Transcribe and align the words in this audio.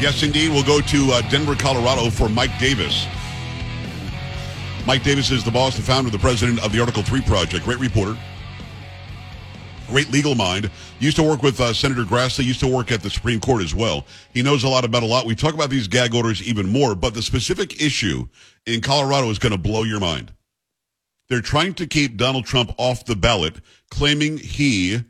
Yes, 0.00 0.22
indeed. 0.22 0.50
We'll 0.50 0.64
go 0.64 0.80
to 0.80 1.12
uh, 1.12 1.20
Denver, 1.28 1.54
Colorado 1.54 2.10
for 2.10 2.28
Mike 2.28 2.56
Davis. 2.58 3.06
Mike 4.86 5.02
Davis 5.02 5.30
is 5.30 5.44
the 5.44 5.50
boss, 5.50 5.76
the 5.76 5.82
founder, 5.82 6.10
the 6.10 6.18
president 6.18 6.64
of 6.64 6.72
the 6.72 6.80
Article 6.80 7.02
3 7.02 7.20
Project. 7.22 7.64
Great 7.64 7.78
reporter. 7.78 8.16
Great 9.90 10.12
legal 10.12 10.36
mind. 10.36 10.70
Used 11.00 11.16
to 11.16 11.22
work 11.24 11.42
with 11.42 11.60
uh, 11.60 11.74
Senator 11.74 12.04
Grassley. 12.04 12.44
Used 12.44 12.60
to 12.60 12.68
work 12.68 12.92
at 12.92 13.02
the 13.02 13.10
Supreme 13.10 13.40
Court 13.40 13.60
as 13.60 13.74
well. 13.74 14.06
He 14.32 14.40
knows 14.40 14.62
a 14.62 14.68
lot 14.68 14.84
about 14.84 15.02
a 15.02 15.06
lot. 15.06 15.26
We 15.26 15.34
talk 15.34 15.52
about 15.52 15.68
these 15.68 15.88
gag 15.88 16.14
orders 16.14 16.40
even 16.44 16.68
more, 16.68 16.94
but 16.94 17.12
the 17.12 17.22
specific 17.22 17.82
issue 17.82 18.28
in 18.66 18.82
Colorado 18.82 19.28
is 19.30 19.40
going 19.40 19.50
to 19.50 19.58
blow 19.58 19.82
your 19.82 19.98
mind. 19.98 20.32
They're 21.28 21.40
trying 21.40 21.74
to 21.74 21.88
keep 21.88 22.16
Donald 22.16 22.44
Trump 22.44 22.72
off 22.78 23.04
the 23.04 23.16
ballot, 23.16 23.56
claiming 23.90 24.38
he 24.38 25.00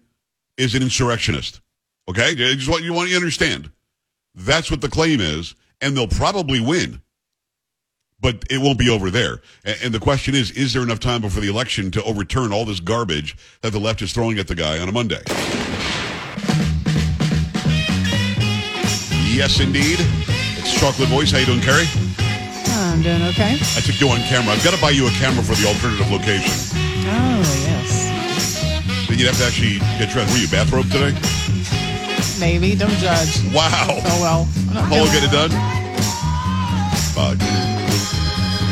is 0.57 0.75
an 0.75 0.83
insurrectionist. 0.83 1.61
Okay? 2.09 2.35
Just 2.35 2.71
what 2.71 2.83
you 2.83 2.95
want 2.95 3.11
you 3.11 3.17
to 3.17 3.21
understand. 3.21 3.71
That's 4.35 4.71
what 4.71 4.81
the 4.81 4.89
claim 4.89 5.21
is, 5.21 5.55
and 5.83 5.95
they'll 5.95 6.09
probably 6.09 6.59
win. 6.59 7.03
But 8.23 8.45
it 8.51 8.59
won't 8.59 8.79
be 8.79 8.91
over 8.91 9.11
there. 9.11 9.41
And 9.83 9.95
the 9.95 9.99
question 10.01 10.35
is, 10.35 10.51
is 10.51 10.73
there 10.75 10.83
enough 10.83 11.01
time 11.01 11.23
before 11.23 11.41
the 11.41 11.49
election 11.49 11.91
to 11.93 12.03
overturn 12.05 12.53
all 12.53 12.65
this 12.67 12.81
garbage 12.81 13.37
that 13.63 13.73
the 13.73 13.81
left 13.81 14.03
is 14.03 14.13
throwing 14.13 14.39
at 14.39 14.47
the 14.47 14.55
guy 14.55 14.79
on 14.79 14.89
a 14.89 14.93
Monday? 14.93 15.23
Yes, 19.33 19.61
indeed. 19.61 19.97
It's 20.59 20.79
Chocolate 20.79 21.09
Voice. 21.09 21.31
How 21.31 21.39
you 21.39 21.47
doing, 21.47 21.61
Carrie? 21.63 21.87
I'm 22.69 23.01
doing 23.01 23.23
okay. 23.33 23.55
I 23.77 23.81
took 23.81 23.99
you 24.01 24.09
on 24.11 24.21
camera. 24.29 24.53
I've 24.53 24.63
got 24.65 24.75
to 24.75 24.81
buy 24.81 24.91
you 24.91 25.07
a 25.07 25.11
camera 25.13 25.43
for 25.43 25.55
the 25.55 25.67
alternative 25.69 26.11
location. 26.11 26.53
Oh, 27.09 27.41
yes. 27.65 29.09
You'd 29.09 29.29
have 29.29 29.39
to 29.39 29.45
actually 29.47 29.79
get 29.99 30.11
dressed. 30.11 30.33
Were 30.35 30.41
you 30.41 30.49
bathrobe 30.49 30.91
today? 30.91 31.17
Maybe. 32.39 32.75
Don't 32.75 32.91
judge. 33.01 33.41
Wow. 33.55 34.01
Oh, 34.05 34.21
well. 34.21 34.49
I'm 34.69 34.75
not 34.75 34.89
Polo 34.91 35.07
gonna- 35.07 35.21
get 35.21 35.25
it 35.25 35.33
done? 35.33 35.51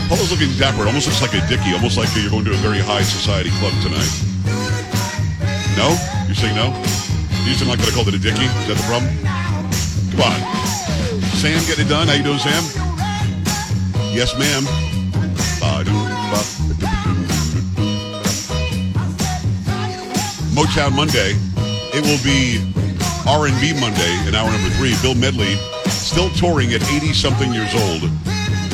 Polo's 0.09 0.33
looking 0.33 0.51
dapper. 0.57 0.83
It 0.83 0.89
almost 0.89 1.07
looks 1.07 1.21
like 1.21 1.35
a 1.37 1.47
dickie. 1.49 1.73
Almost 1.73 1.97
like 1.97 2.09
you're 2.17 2.31
going 2.31 2.45
to 2.45 2.53
a 2.53 2.61
very 2.65 2.81
high 2.81 3.03
society 3.03 3.51
club 3.61 3.73
tonight. 3.85 4.09
No? 5.77 5.93
You're 6.27 6.35
saying 6.35 6.57
no? 6.57 6.73
You 7.45 7.53
just 7.53 7.61
didn't 7.61 7.69
like 7.69 7.81
that 7.81 7.93
I 7.93 7.95
called 7.95 8.09
it 8.09 8.15
a 8.15 8.19
dickie? 8.19 8.49
Is 8.49 8.67
that 8.73 8.81
the 8.81 8.87
problem? 8.89 9.13
Come 10.17 10.25
on. 10.25 10.41
Sam 11.37 11.61
get 11.69 11.79
it 11.79 11.89
done? 11.89 12.09
How 12.09 12.15
you 12.15 12.25
doing, 12.25 12.41
Sam? 12.41 12.65
Yes, 14.11 14.33
ma'am. 14.39 14.65
Motown 20.59 20.93
Monday. 20.93 21.37
It 21.95 22.03
will 22.03 22.19
be 22.25 22.59
R&B 23.29 23.79
Monday 23.79 24.27
in 24.27 24.35
hour 24.35 24.51
number 24.51 24.71
three. 24.71 24.95
Bill 25.01 25.15
Medley 25.15 25.55
still 25.87 26.31
touring 26.31 26.73
at 26.73 26.81
80-something 26.81 27.53
years 27.53 27.73
old. 27.75 28.11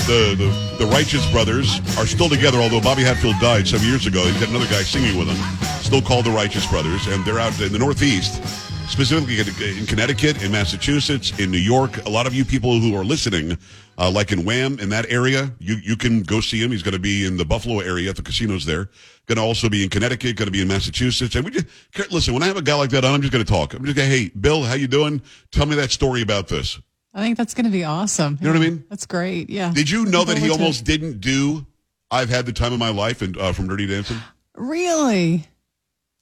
The, 0.06 0.34
the 0.36 0.64
the 0.84 0.86
Righteous 0.86 1.30
Brothers 1.30 1.80
are 1.96 2.06
still 2.06 2.28
together, 2.28 2.58
although 2.58 2.80
Bobby 2.80 3.02
Hatfield 3.02 3.36
died 3.40 3.66
some 3.66 3.80
years 3.82 4.06
ago. 4.06 4.24
He's 4.26 4.38
got 4.38 4.50
another 4.50 4.66
guy 4.66 4.82
singing 4.82 5.16
with 5.16 5.28
him, 5.28 5.58
still 5.80 6.02
called 6.02 6.26
the 6.26 6.30
Righteous 6.30 6.66
Brothers, 6.66 7.06
and 7.06 7.24
they're 7.24 7.38
out 7.38 7.58
in 7.60 7.72
the 7.72 7.78
Northeast, 7.78 8.42
specifically 8.90 9.38
in 9.40 9.86
Connecticut, 9.86 10.42
in 10.42 10.52
Massachusetts, 10.52 11.38
in 11.38 11.50
New 11.50 11.58
York. 11.58 12.04
A 12.04 12.10
lot 12.10 12.26
of 12.26 12.34
you 12.34 12.44
people 12.44 12.80
who 12.80 12.94
are 12.94 13.04
listening, 13.04 13.56
uh, 13.96 14.10
like 14.10 14.32
in 14.32 14.44
Wham, 14.44 14.78
in 14.78 14.88
that 14.90 15.10
area, 15.10 15.52
you, 15.58 15.76
you 15.76 15.96
can 15.96 16.22
go 16.22 16.40
see 16.40 16.60
him. 16.62 16.70
He's 16.70 16.82
going 16.82 16.92
to 16.92 16.98
be 16.98 17.24
in 17.24 17.36
the 17.36 17.44
Buffalo 17.44 17.78
area 17.78 18.10
at 18.10 18.16
the 18.16 18.22
casinos 18.22 18.66
there. 18.66 18.90
Going 19.26 19.36
to 19.36 19.42
also 19.42 19.68
be 19.68 19.84
in 19.84 19.90
Connecticut, 19.90 20.36
going 20.36 20.48
to 20.48 20.52
be 20.52 20.60
in 20.60 20.68
Massachusetts. 20.68 21.34
And 21.34 21.44
we 21.44 21.50
just, 21.50 21.66
listen, 22.10 22.34
when 22.34 22.42
I 22.42 22.46
have 22.46 22.58
a 22.58 22.62
guy 22.62 22.74
like 22.74 22.90
that 22.90 23.04
on, 23.04 23.14
I'm 23.14 23.22
just 23.22 23.32
going 23.32 23.44
to 23.44 23.50
talk. 23.50 23.72
I'm 23.72 23.84
just 23.84 23.96
going 23.96 24.10
hey, 24.10 24.30
Bill, 24.38 24.64
how 24.64 24.74
you 24.74 24.88
doing? 24.88 25.22
Tell 25.50 25.66
me 25.66 25.76
that 25.76 25.92
story 25.92 26.20
about 26.20 26.48
this. 26.48 26.78
I 27.14 27.22
think 27.22 27.38
that's 27.38 27.54
going 27.54 27.64
to 27.66 27.70
be 27.70 27.84
awesome. 27.84 28.38
You 28.40 28.48
know 28.48 28.58
what 28.58 28.66
I 28.66 28.70
mean? 28.70 28.84
That's 28.90 29.06
great. 29.06 29.48
Yeah. 29.48 29.72
Did 29.72 29.88
you 29.88 30.04
know 30.04 30.24
that 30.24 30.36
he 30.38 30.50
almost 30.50 30.84
didn't 30.84 31.20
do 31.20 31.64
"I've 32.10 32.28
Had 32.28 32.44
the 32.46 32.52
Time 32.52 32.72
of 32.72 32.78
My 32.78 32.90
Life" 32.90 33.22
and 33.22 33.36
uh, 33.38 33.52
from 33.52 33.68
Dirty 33.68 33.86
Dancing? 33.86 34.18
Really? 34.56 35.46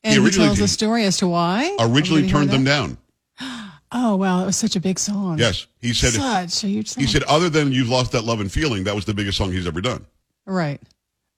And 0.04 0.14
he, 0.14 0.19
originally 0.25 0.48
tells 0.48 0.58
the 0.58 0.69
story 0.69 1.04
as 1.04 1.19
to 1.19 1.28
why? 1.28 1.76
Originally 1.81 2.28
turned 2.28 2.50
them 2.50 2.64
down. 2.64 2.98
Oh, 3.94 4.16
wow. 4.16 4.42
It 4.42 4.47
was 4.47 4.56
such 4.56 4.75
a 4.75 4.81
big 4.81 4.98
song. 4.98 5.38
Yes, 5.38 5.66
he 5.78 5.92
said. 5.92 6.12
Such 6.14 6.64
a 6.64 6.66
huge 6.66 6.88
song. 6.88 7.02
He 7.02 7.06
said, 7.06 7.25
other 7.25 7.50
than 7.50 7.72
"You've 7.72 7.91
Lost 7.91 8.12
That 8.12 8.25
Love 8.25 8.41
and 8.41 8.50
Feeling," 8.50 8.84
that 8.84 8.94
was 8.94 9.04
the 9.04 9.12
biggest 9.12 9.36
song 9.36 9.52
he's 9.52 9.66
ever 9.66 9.82
done. 9.82 10.06
Right. 10.47 10.81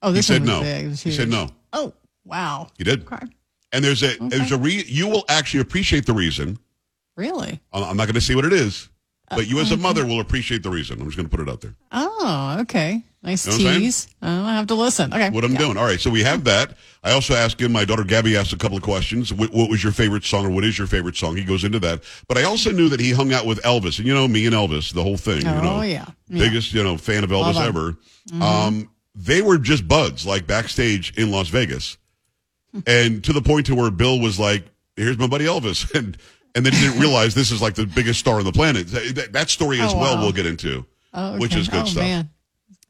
Oh, 0.03 0.11
He 0.11 0.15
this 0.19 0.29
said 0.29 0.47
one 0.47 0.61
was 0.61 0.85
no. 0.85 0.91
He 1.11 1.11
said 1.11 1.29
no. 1.29 1.49
Oh, 1.73 1.93
wow. 2.25 2.69
He 2.79 2.85
did. 2.85 3.11
Okay. 3.13 3.27
And 3.73 3.85
there's 3.85 4.05
a 4.05 4.17
there's 4.21 4.53
a 4.53 4.57
re- 4.57 4.85
you 4.87 5.09
will 5.09 5.25
actually 5.29 5.61
appreciate 5.61 6.07
the 6.07 6.13
reason. 6.13 6.57
Really? 7.17 7.61
I'm 7.73 7.97
not 7.97 8.05
going 8.05 8.15
to 8.15 8.21
say 8.21 8.37
what 8.37 8.45
it 8.45 8.53
is, 8.53 8.89
but 9.35 9.47
you 9.47 9.59
as 9.61 9.71
a 9.73 9.77
mother 9.77 10.07
will 10.07 10.21
appreciate 10.21 10.63
the 10.63 10.71
reason. 10.71 11.01
I'm 11.01 11.07
just 11.07 11.17
going 11.17 11.29
to 11.29 11.37
put 11.37 11.47
it 11.47 11.51
out 11.51 11.61
there. 11.61 11.75
Oh, 11.93 12.57
okay. 12.61 13.03
Nice 13.23 13.47
Know 13.47 13.53
what 13.57 13.75
I'm 13.75 13.81
tease. 13.81 14.07
I 14.21 14.55
have 14.55 14.67
to 14.67 14.75
listen. 14.75 15.13
Okay. 15.13 15.31
What 15.31 15.45
I'm 15.45 15.53
Yeah. 15.53 15.59
doing. 15.59 15.77
All 15.79 15.85
right, 15.85 15.99
so 15.99 16.11
we 16.11 16.23
have 16.25 16.45
that. 16.45 16.77
I 17.03 17.13
also 17.13 17.35
asked 17.35 17.59
him. 17.61 17.73
My 17.73 17.87
daughter 17.87 18.05
Gabby 18.05 18.37
asked 18.37 18.53
a 18.53 18.57
couple 18.59 18.77
of 18.77 18.83
questions. 18.83 19.33
What, 19.33 19.51
what 19.53 19.71
was 19.71 19.83
your 19.83 19.93
favorite 19.93 20.25
song, 20.25 20.45
or 20.45 20.51
what 20.51 20.63
is 20.65 20.77
your 20.77 20.87
favorite 20.87 21.17
song? 21.17 21.35
He 21.37 21.43
goes 21.45 21.65
into 21.65 21.79
that. 21.81 22.03
But 22.29 22.37
I 22.37 22.43
also 22.43 22.71
knew 22.71 22.91
that 22.91 23.01
he 23.01 23.13
hung 23.13 23.33
out 23.33 23.47
with 23.47 23.63
Elvis, 23.63 23.99
and 23.99 24.07
you 24.07 24.13
know 24.13 24.29
me 24.29 24.45
and 24.45 24.55
Elvis, 24.55 24.93
the 24.93 25.03
whole 25.03 25.17
thing. 25.17 25.41
you 25.43 25.49
Oh, 25.49 25.61
know, 25.63 25.81
yeah. 25.83 26.05
Yeah. 26.29 26.39
biggest 26.39 26.75
you 26.75 26.83
know 26.85 26.99
fan 26.99 27.25
of 27.25 27.31
Elvis 27.31 27.55
Love 27.55 27.67
ever. 27.67 27.93
Mm-hmm. 28.31 28.43
Um, 28.43 28.91
they 29.15 29.41
were 29.41 29.57
just 29.57 29.89
buds, 29.89 30.27
like 30.27 30.47
backstage 30.47 31.17
in 31.17 31.31
Las 31.31 31.49
Vegas, 31.49 31.97
and 32.87 33.25
to 33.25 33.33
the 33.33 33.43
point 33.43 33.67
to 33.67 33.75
where 33.75 33.91
Bill 33.91 34.21
was 34.21 34.39
like, 34.39 34.67
"Here's 34.97 35.17
my 35.19 35.29
buddy 35.29 35.47
Elvis," 35.47 35.95
and 35.99 36.19
and 36.55 36.65
then 36.65 36.73
didn't 36.73 37.01
realize 37.01 37.35
this 37.35 37.51
is 37.51 37.61
like 37.63 37.75
the 37.75 37.87
biggest 37.87 38.21
star 38.21 38.39
on 38.39 38.45
the 38.45 38.53
planet. 38.53 38.87
That, 38.89 39.33
that 39.33 39.51
story 39.51 39.81
as 39.81 39.93
Oh, 39.93 39.99
well 39.99 40.17
wow. 40.17 40.23
we'll 40.23 40.33
get 40.33 40.47
into, 40.47 40.85
Oh, 41.13 41.39
which 41.39 41.55
is 41.57 41.69
good 41.69 41.83
oh, 41.83 41.87
stuff. 41.87 42.03
Man. 42.03 42.31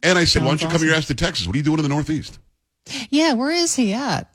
And 0.03 0.19
I 0.19 0.25
said, 0.25 0.43
"Why 0.43 0.49
don't 0.49 0.59
Sounds 0.59 0.63
you 0.73 0.79
come 0.79 0.87
your 0.87 0.93
awesome. 0.95 0.99
ass 1.03 1.07
to 1.09 1.15
Texas? 1.15 1.47
What 1.47 1.55
are 1.55 1.59
you 1.59 1.63
doing 1.65 1.79
in 1.79 1.83
the 1.83 1.89
Northeast?" 1.89 2.39
Yeah, 3.11 3.33
where 3.33 3.51
is 3.51 3.75
he 3.75 3.95
at? 3.95 4.31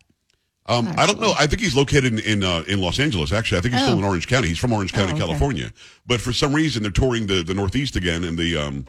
Um, 0.65 0.91
I 0.97 1.05
don't 1.07 1.19
know. 1.19 1.33
I 1.37 1.47
think 1.47 1.61
he's 1.61 1.75
located 1.75 2.05
in 2.13 2.19
in, 2.19 2.43
uh, 2.43 2.63
in 2.67 2.79
Los 2.81 2.99
Angeles. 2.99 3.31
Actually, 3.31 3.59
I 3.59 3.61
think 3.61 3.73
he's 3.75 3.83
still 3.83 3.95
Oh. 3.95 3.99
in 3.99 4.03
Orange 4.03 4.27
County. 4.27 4.47
He's 4.49 4.57
from 4.59 4.73
Orange 4.73 4.93
County, 4.93 5.11
Oh, 5.11 5.15
okay. 5.15 5.25
California. 5.25 5.71
But 6.07 6.21
for 6.21 6.33
some 6.33 6.53
reason, 6.53 6.81
they're 6.83 6.91
touring 6.91 7.27
the, 7.27 7.43
the 7.43 7.53
Northeast 7.53 7.95
again 7.95 8.23
and 8.23 8.37
the 8.37 8.57
um, 8.57 8.85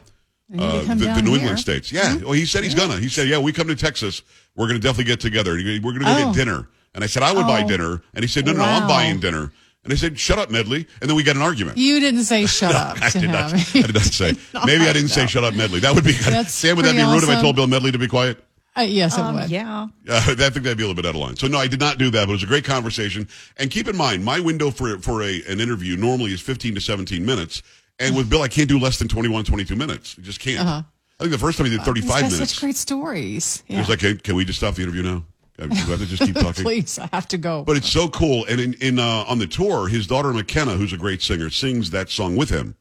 uh, 0.57 0.81
the, 0.81 0.95
the 0.95 1.21
New 1.21 1.31
here. 1.31 1.39
England 1.39 1.59
states. 1.59 1.91
Yeah. 1.91 2.17
Well, 2.17 2.33
he 2.33 2.45
said 2.45 2.63
he's 2.63 2.75
gonna. 2.75 2.97
He 2.97 3.09
said, 3.09 3.27
"Yeah, 3.27 3.37
we 3.39 3.51
come 3.53 3.67
to 3.67 3.75
Texas. 3.75 4.21
We're 4.55 4.67
gonna 4.67 4.79
definitely 4.79 5.05
get 5.05 5.19
together. 5.19 5.53
We're 5.53 5.79
gonna 5.79 5.99
go 6.05 6.15
Oh. 6.17 6.25
get 6.33 6.35
dinner." 6.35 6.67
And 6.93 7.03
I 7.03 7.07
said, 7.07 7.23
"I 7.23 7.31
would 7.31 7.45
buy 7.47 7.63
Oh. 7.63 7.67
dinner." 7.67 8.01
And 8.13 8.23
he 8.23 8.27
said, 8.27 8.45
"No, 8.45 8.53
no, 8.53 8.63
I'm 8.63 8.87
buying 8.87 9.19
dinner." 9.19 9.51
And 9.83 9.91
I 9.91 9.95
said, 9.95 10.19
"Shut 10.19 10.37
up, 10.37 10.51
Medley." 10.51 10.85
And 11.01 11.09
then 11.09 11.15
we 11.15 11.23
got 11.23 11.35
an 11.35 11.41
argument. 11.41 11.77
You 11.77 11.99
didn't 11.99 12.23
say 12.25 12.45
shut 12.59 12.75
up 12.75 13.01
I 13.01 13.09
to 13.09 13.19
did 13.19 13.31
not. 13.31 13.53
I 13.53 13.57
did 13.81 13.93
not 13.95 14.03
say. 14.03 14.33
Maybe 14.65 14.83
I 14.85 14.93
didn't 14.93 15.09
say 15.09 15.25
"Shut 15.27 15.43
up, 15.43 15.53
Medley." 15.55 15.79
That 15.79 15.95
would 15.95 16.03
be. 16.03 16.11
That's 16.13 16.53
Sam, 16.53 16.75
would 16.75 16.85
that 16.85 16.91
be 16.91 16.97
pretty 16.97 17.11
rude 17.11 17.23
if 17.23 17.29
I 17.29 17.41
told 17.41 17.55
Bill 17.55 17.67
Medley 17.67 17.91
to 17.91 17.97
be 17.99 18.07
quiet? 18.07 18.43
Uh, 18.77 18.81
yes, 18.81 19.17
it 19.17 19.21
Um, 19.21 19.35
would. 19.35 19.49
yeah. 19.49 19.83
Uh, 20.07 20.15
I 20.15 20.21
think 20.21 20.37
that'd 20.37 20.77
be 20.77 20.83
a 20.83 20.87
little 20.87 20.93
bit 20.93 21.05
out 21.05 21.09
of 21.15 21.19
line. 21.21 21.35
So 21.35 21.47
no, 21.47 21.57
I 21.57 21.67
did 21.67 21.79
not 21.81 21.97
do 21.97 22.09
that, 22.11 22.25
but 22.25 22.29
it 22.29 22.35
was 22.35 22.43
a 22.43 22.47
great 22.47 22.63
conversation. 22.63 23.27
And 23.57 23.69
keep 23.69 23.87
in 23.89 23.97
mind, 23.97 24.23
my 24.23 24.39
window 24.39 24.71
for 24.71 24.97
for 24.99 25.23
a, 25.23 25.41
an 25.49 25.59
interview 25.59 25.97
normally 25.97 26.31
is 26.31 26.39
15 26.41 26.75
to 26.75 26.81
17 26.81 27.25
minutes. 27.25 27.63
And 27.99 28.15
with 28.15 28.29
Bill, 28.29 28.41
I 28.43 28.47
can't 28.47 28.69
do 28.69 28.79
less 28.79 28.97
than 28.97 29.07
21, 29.07 29.43
22 29.45 29.75
minutes. 29.75 30.15
I 30.17 30.21
just 30.21 30.39
can't. 30.39 30.59
Uh-huh. 30.61 30.83
I 31.19 31.23
think 31.23 31.31
the 31.33 31.37
first 31.37 31.57
time 31.57 31.65
he 31.67 31.75
did 31.75 31.83
35 31.85 32.01
He's 32.03 32.09
got 32.09 32.31
minutes. 32.31 32.51
such 32.53 32.61
great 32.61 32.75
stories. 32.75 33.61
He 33.67 33.77
was 33.77 33.89
like, 33.89 33.99
hey, 34.01 34.15
can 34.15 34.35
we 34.35 34.43
just 34.45 34.57
stop 34.59 34.73
the 34.75 34.81
interview 34.83 35.03
now? 35.03 35.23
Do 35.69 35.75
I 35.75 35.75
have 35.75 35.99
to 35.99 36.05
just 36.05 36.23
keep 36.23 36.35
talking? 36.39 36.63
Please, 36.63 36.97
I 36.99 37.07
have 37.13 37.27
to 37.29 37.37
go. 37.37 37.63
But 37.63 37.77
it's 37.77 37.89
so 37.89 38.07
cool. 38.09 38.45
And 38.49 38.59
in, 38.59 38.73
in 38.75 38.99
uh, 38.99 39.25
on 39.27 39.39
the 39.39 39.47
tour, 39.47 39.87
his 39.87 40.07
daughter 40.07 40.33
McKenna, 40.33 40.71
who's 40.73 40.93
a 40.93 40.97
great 40.97 41.21
singer, 41.21 41.49
sings 41.49 41.89
that 41.91 42.09
song 42.09 42.35
with 42.35 42.49
him. 42.49 42.75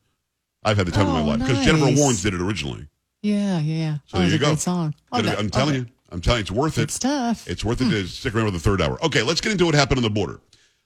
I've 0.62 0.76
had 0.76 0.86
the 0.86 0.92
time 0.92 1.06
of 1.08 1.14
my 1.14 1.20
Oh, 1.20 1.24
life 1.24 1.38
because 1.40 1.64
Jennifer 1.64 1.86
nice. 1.86 1.98
Warnes 2.00 2.22
did 2.22 2.34
it 2.34 2.40
originally. 2.40 2.86
yeah, 3.22 3.58
yeah, 3.60 3.74
yeah. 3.74 3.94
So 4.06 4.18
oh, 4.18 4.20
there 4.20 4.28
you 4.28 4.34
a 4.36 4.38
go. 4.38 4.54
song. 4.56 4.94
Love 5.12 5.26
I'm 5.38 5.48
telling 5.50 5.74
you, 5.74 5.86
I'm 6.10 6.20
telling 6.20 6.38
you, 6.38 6.42
it's 6.42 6.50
worth 6.50 6.76
it. 6.78 6.82
It's 6.82 6.98
tough. 6.98 7.48
It's 7.48 7.64
worth 7.64 7.80
it 7.80 7.88
to 7.90 8.06
stick 8.06 8.34
around 8.34 8.46
for 8.46 8.50
the 8.50 8.58
third 8.58 8.82
hour. 8.82 9.02
Okay, 9.04 9.22
let's 9.22 9.40
get 9.40 9.52
into 9.52 9.64
what 9.66 9.74
happened 9.74 9.98
on 9.98 10.02
the 10.02 10.10
border. 10.10 10.40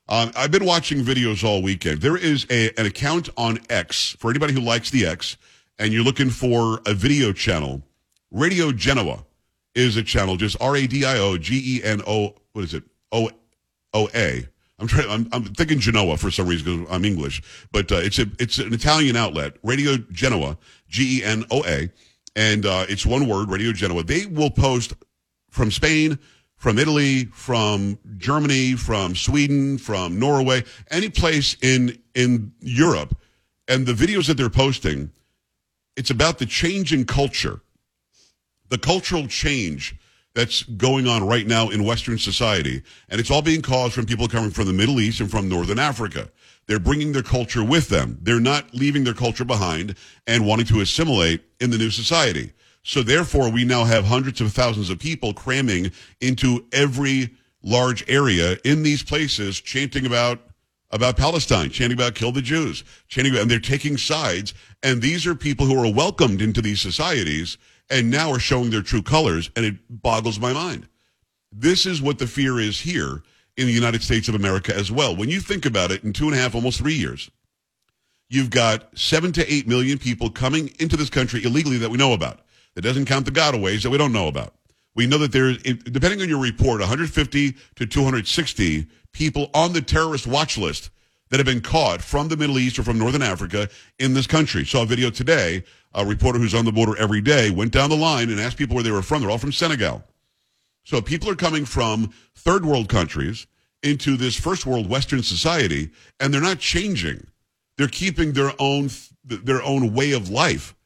Um, 0.08 0.30
I've 0.36 0.50
been 0.50 0.64
watching 0.66 0.98
videos 1.02 1.42
all 1.42 1.62
weekend. 1.62 2.02
There 2.02 2.16
is 2.16 2.46
a, 2.50 2.70
an 2.78 2.84
account 2.86 3.30
on 3.38 3.58
X 3.70 4.14
for 4.18 4.30
anybody 4.30 4.52
who 4.52 4.60
likes 4.60 4.90
the 4.90 5.06
X, 5.06 5.38
and 5.78 5.92
you're 5.92 6.04
looking 6.04 6.28
for 6.30 6.80
a 6.86 6.92
video 6.94 7.32
channel. 7.32 7.82
Radio 8.30 8.70
Genoa 8.70 9.24
is 9.74 9.96
a 9.96 10.02
channel, 10.02 10.36
just 10.36 10.56
R 10.60 10.76
A 10.76 10.86
D 10.86 11.04
I 11.04 11.18
O 11.18 11.36
G 11.38 11.78
E 11.78 11.84
N 11.84 12.02
O. 12.06 12.34
What 12.52 12.64
is 12.64 12.74
it? 12.74 12.84
O 13.12 13.30
O 13.92 14.08
A. 14.14 14.46
I'm 14.78 14.88
trying. 14.88 15.08
I'm, 15.08 15.28
I'm 15.32 15.44
thinking 15.44 15.78
Genoa 15.78 16.16
for 16.16 16.30
some 16.30 16.46
reason 16.46 16.80
because 16.80 16.94
I'm 16.94 17.04
English, 17.04 17.42
but 17.72 17.90
uh, 17.92 17.96
it's 17.96 18.18
a 18.18 18.26
it's 18.38 18.58
an 18.58 18.72
Italian 18.72 19.16
outlet. 19.16 19.54
Radio 19.62 19.96
Genoa, 20.10 20.58
G 20.88 21.18
E 21.18 21.24
N 21.24 21.44
O 21.50 21.64
A, 21.64 21.90
and 22.34 22.66
uh, 22.66 22.86
it's 22.88 23.06
one 23.06 23.28
word. 23.28 23.50
Radio 23.50 23.72
Genoa. 23.72 24.02
They 24.02 24.26
will 24.26 24.50
post 24.50 24.94
from 25.50 25.70
Spain, 25.70 26.18
from 26.56 26.78
Italy, 26.78 27.26
from 27.26 27.98
Germany, 28.16 28.74
from 28.74 29.14
Sweden, 29.14 29.78
from 29.78 30.18
Norway, 30.18 30.64
any 30.90 31.08
place 31.08 31.56
in 31.62 31.96
in 32.14 32.52
Europe, 32.60 33.16
and 33.68 33.86
the 33.86 33.92
videos 33.92 34.26
that 34.26 34.36
they're 34.36 34.50
posting, 34.50 35.12
it's 35.96 36.10
about 36.10 36.38
the 36.38 36.46
change 36.46 36.92
in 36.92 37.04
culture, 37.04 37.60
the 38.74 38.78
cultural 38.78 39.28
change 39.28 39.94
that's 40.34 40.64
going 40.64 41.06
on 41.06 41.24
right 41.24 41.46
now 41.46 41.68
in 41.70 41.84
Western 41.84 42.18
society. 42.18 42.82
And 43.08 43.20
it's 43.20 43.30
all 43.30 43.40
being 43.40 43.62
caused 43.62 43.94
from 43.94 44.04
people 44.04 44.26
coming 44.26 44.50
from 44.50 44.66
the 44.66 44.72
Middle 44.72 44.98
East 44.98 45.20
and 45.20 45.30
from 45.30 45.48
Northern 45.48 45.78
Africa. 45.78 46.28
They're 46.66 46.80
bringing 46.80 47.12
their 47.12 47.22
culture 47.22 47.62
with 47.62 47.88
them. 47.88 48.18
They're 48.20 48.40
not 48.40 48.74
leaving 48.74 49.04
their 49.04 49.14
culture 49.14 49.44
behind 49.44 49.94
and 50.26 50.44
wanting 50.44 50.66
to 50.66 50.80
assimilate 50.80 51.42
in 51.60 51.70
the 51.70 51.78
new 51.78 51.90
society. 51.90 52.52
So 52.82 53.04
therefore, 53.04 53.48
we 53.48 53.64
now 53.64 53.84
have 53.84 54.06
hundreds 54.06 54.40
of 54.40 54.52
thousands 54.52 54.90
of 54.90 54.98
people 54.98 55.32
cramming 55.32 55.92
into 56.20 56.66
every 56.72 57.30
large 57.62 58.04
area 58.10 58.58
in 58.64 58.82
these 58.82 59.04
places, 59.04 59.60
chanting 59.60 60.04
about 60.04 60.40
about 60.90 61.16
Palestine, 61.16 61.70
chanting 61.70 61.96
about 61.96 62.14
kill 62.16 62.32
the 62.32 62.42
Jews, 62.42 62.82
chanting 63.06 63.32
about, 63.32 63.42
and 63.42 63.50
they're 63.50 63.60
taking 63.60 63.96
sides. 63.96 64.52
And 64.82 65.00
these 65.00 65.28
are 65.28 65.34
people 65.36 65.66
who 65.66 65.78
are 65.78 65.92
welcomed 65.92 66.42
into 66.42 66.60
these 66.60 66.80
societies 66.80 67.56
and 67.90 68.10
now 68.10 68.30
are 68.30 68.38
showing 68.38 68.70
their 68.70 68.82
true 68.82 69.02
colors, 69.02 69.50
and 69.56 69.64
it 69.64 69.76
boggles 69.88 70.40
my 70.40 70.52
mind. 70.52 70.88
This 71.52 71.86
is 71.86 72.02
what 72.02 72.18
the 72.18 72.26
fear 72.26 72.58
is 72.58 72.80
here 72.80 73.22
in 73.56 73.66
the 73.66 73.72
United 73.72 74.02
States 74.02 74.28
of 74.28 74.34
America 74.34 74.74
as 74.74 74.90
well. 74.90 75.14
When 75.14 75.28
you 75.28 75.40
think 75.40 75.66
about 75.66 75.90
it, 75.90 76.02
in 76.02 76.12
two 76.12 76.26
and 76.26 76.34
a 76.34 76.38
half, 76.38 76.54
almost 76.54 76.78
three 76.78 76.94
years, 76.94 77.30
you've 78.28 78.50
got 78.50 78.98
seven 78.98 79.32
to 79.32 79.52
eight 79.52 79.68
million 79.68 79.98
people 79.98 80.30
coming 80.30 80.70
into 80.80 80.96
this 80.96 81.10
country 81.10 81.44
illegally 81.44 81.78
that 81.78 81.90
we 81.90 81.98
know 81.98 82.12
about. 82.12 82.40
That 82.74 82.82
doesn't 82.82 83.04
count 83.04 83.24
the 83.24 83.30
gotaways 83.30 83.82
that 83.82 83.90
we 83.90 83.98
don't 83.98 84.12
know 84.12 84.26
about. 84.26 84.54
We 84.96 85.06
know 85.06 85.18
that 85.18 85.32
there's, 85.32 85.58
depending 85.58 86.22
on 86.22 86.28
your 86.28 86.40
report, 86.40 86.80
150 86.80 87.52
to 87.76 87.86
260 87.86 88.86
people 89.12 89.50
on 89.54 89.72
the 89.72 89.80
terrorist 89.80 90.26
watch 90.26 90.58
list 90.58 90.90
that 91.34 91.40
have 91.40 91.52
been 91.52 91.60
caught 91.60 92.00
from 92.00 92.28
the 92.28 92.36
Middle 92.36 92.60
East 92.60 92.78
or 92.78 92.84
from 92.84 92.96
Northern 92.96 93.20
Africa 93.20 93.68
in 93.98 94.14
this 94.14 94.24
country. 94.24 94.64
Saw 94.64 94.82
a 94.82 94.86
video 94.86 95.10
today. 95.10 95.64
A 95.92 96.06
reporter 96.06 96.38
who's 96.38 96.54
on 96.54 96.64
the 96.64 96.70
border 96.70 96.96
every 96.96 97.20
day 97.20 97.50
went 97.50 97.72
down 97.72 97.90
the 97.90 97.96
line 97.96 98.30
and 98.30 98.38
asked 98.38 98.56
people 98.56 98.76
where 98.76 98.84
they 98.84 98.92
were 98.92 99.02
from. 99.02 99.20
They're 99.20 99.32
all 99.32 99.38
from 99.38 99.50
Senegal. 99.50 100.04
So 100.84 101.02
people 101.02 101.28
are 101.28 101.34
coming 101.34 101.64
from 101.64 102.14
third 102.36 102.64
world 102.64 102.88
countries 102.88 103.48
into 103.82 104.16
this 104.16 104.36
first 104.38 104.64
world 104.64 104.88
Western 104.88 105.24
society, 105.24 105.90
and 106.20 106.32
they're 106.32 106.40
not 106.40 106.60
changing. 106.60 107.26
They're 107.78 107.88
keeping 107.88 108.34
their 108.34 108.52
own 108.60 108.90
their 109.24 109.60
own 109.64 109.92
way 109.92 110.12
of 110.12 110.30
life. 110.30 110.76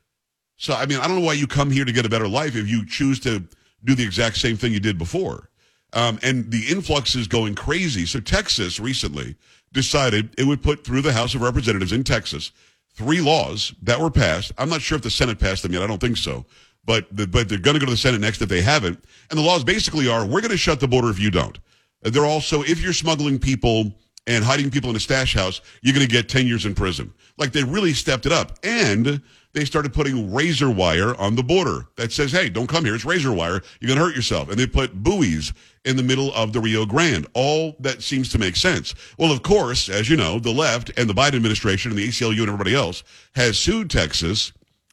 So 0.56 0.72
I 0.72 0.86
mean, 0.86 0.98
I 0.98 1.08
don't 1.08 1.18
know 1.18 1.26
why 1.26 1.34
you 1.34 1.46
come 1.46 1.70
here 1.70 1.84
to 1.84 1.92
get 1.92 2.06
a 2.06 2.08
better 2.08 2.26
life 2.26 2.56
if 2.56 2.66
you 2.66 2.86
choose 2.86 3.20
to 3.20 3.46
do 3.84 3.94
the 3.94 4.04
exact 4.04 4.38
same 4.38 4.56
thing 4.56 4.72
you 4.72 4.80
did 4.80 4.96
before. 4.96 5.50
Um, 5.92 6.18
and 6.22 6.50
the 6.50 6.64
influx 6.70 7.14
is 7.14 7.28
going 7.28 7.54
crazy. 7.54 8.06
So 8.06 8.20
Texas 8.20 8.80
recently 8.80 9.36
decided 9.72 10.34
it 10.38 10.46
would 10.46 10.62
put 10.62 10.84
through 10.84 11.02
the 11.02 11.12
House 11.12 11.34
of 11.34 11.42
Representatives 11.42 11.92
in 11.92 12.04
Texas 12.04 12.52
three 12.98 13.20
laws 13.20 13.72
that 13.82 14.00
were 14.00 14.10
passed. 14.10 14.52
I'm 14.58 14.68
not 14.68 14.82
sure 14.82 14.96
if 14.96 15.02
the 15.02 15.10
Senate 15.10 15.38
passed 15.38 15.62
them 15.62 15.72
yet. 15.72 15.82
I 15.82 15.86
don't 15.86 16.00
think 16.00 16.16
so. 16.16 16.44
But 16.84 17.06
the, 17.14 17.26
but 17.28 17.48
they're 17.48 17.58
going 17.58 17.74
to 17.74 17.80
go 17.80 17.86
to 17.86 17.92
the 17.92 17.96
Senate 17.96 18.20
next 18.20 18.42
if 18.42 18.48
they 18.48 18.62
haven't. 18.62 19.04
And 19.30 19.38
the 19.38 19.42
laws 19.42 19.62
basically 19.62 20.08
are 20.08 20.26
we're 20.26 20.40
going 20.40 20.50
to 20.50 20.56
shut 20.56 20.80
the 20.80 20.88
border 20.88 21.10
if 21.10 21.20
you 21.20 21.30
don't. 21.30 21.58
They're 22.02 22.24
also 22.24 22.62
if 22.62 22.80
you're 22.80 22.92
smuggling 22.92 23.38
people 23.38 23.92
and 24.26 24.44
hiding 24.44 24.70
people 24.70 24.90
in 24.90 24.96
a 24.96 25.00
stash 25.00 25.34
house, 25.34 25.60
you're 25.82 25.94
going 25.94 26.06
to 26.06 26.12
get 26.12 26.28
10 26.28 26.46
years 26.46 26.66
in 26.66 26.74
prison. 26.74 27.12
Like 27.36 27.52
they 27.52 27.62
really 27.62 27.92
stepped 27.92 28.26
it 28.26 28.32
up. 28.32 28.58
And 28.62 29.22
they 29.52 29.64
started 29.64 29.92
putting 29.92 30.32
razor 30.32 30.70
wire 30.70 31.14
on 31.16 31.34
the 31.34 31.42
border 31.42 31.86
that 31.96 32.12
says, 32.12 32.32
hey, 32.32 32.48
don't 32.48 32.66
come 32.66 32.84
here. 32.84 32.94
It's 32.94 33.04
razor 33.04 33.32
wire. 33.32 33.62
You're 33.80 33.88
going 33.88 33.98
to 33.98 34.04
hurt 34.04 34.16
yourself. 34.16 34.50
And 34.50 34.58
they 34.58 34.66
put 34.66 35.02
buoys 35.02 35.52
in 35.88 35.96
the 35.96 36.02
middle 36.02 36.32
of 36.34 36.52
the 36.52 36.60
Rio 36.60 36.84
Grande. 36.84 37.26
All 37.32 37.74
that 37.80 38.02
seems 38.02 38.28
to 38.32 38.38
make 38.38 38.56
sense. 38.56 38.94
Well, 39.18 39.32
of 39.32 39.42
course, 39.42 39.88
as 39.88 40.08
you 40.10 40.16
know, 40.16 40.38
the 40.38 40.52
left 40.52 40.90
and 40.98 41.08
the 41.08 41.14
Biden 41.14 41.36
administration 41.36 41.90
and 41.90 41.98
the 41.98 42.06
ACLU 42.06 42.40
and 42.40 42.48
everybody 42.48 42.74
else 42.74 43.02
has 43.34 43.58
sued 43.58 43.88
Texas 43.88 44.52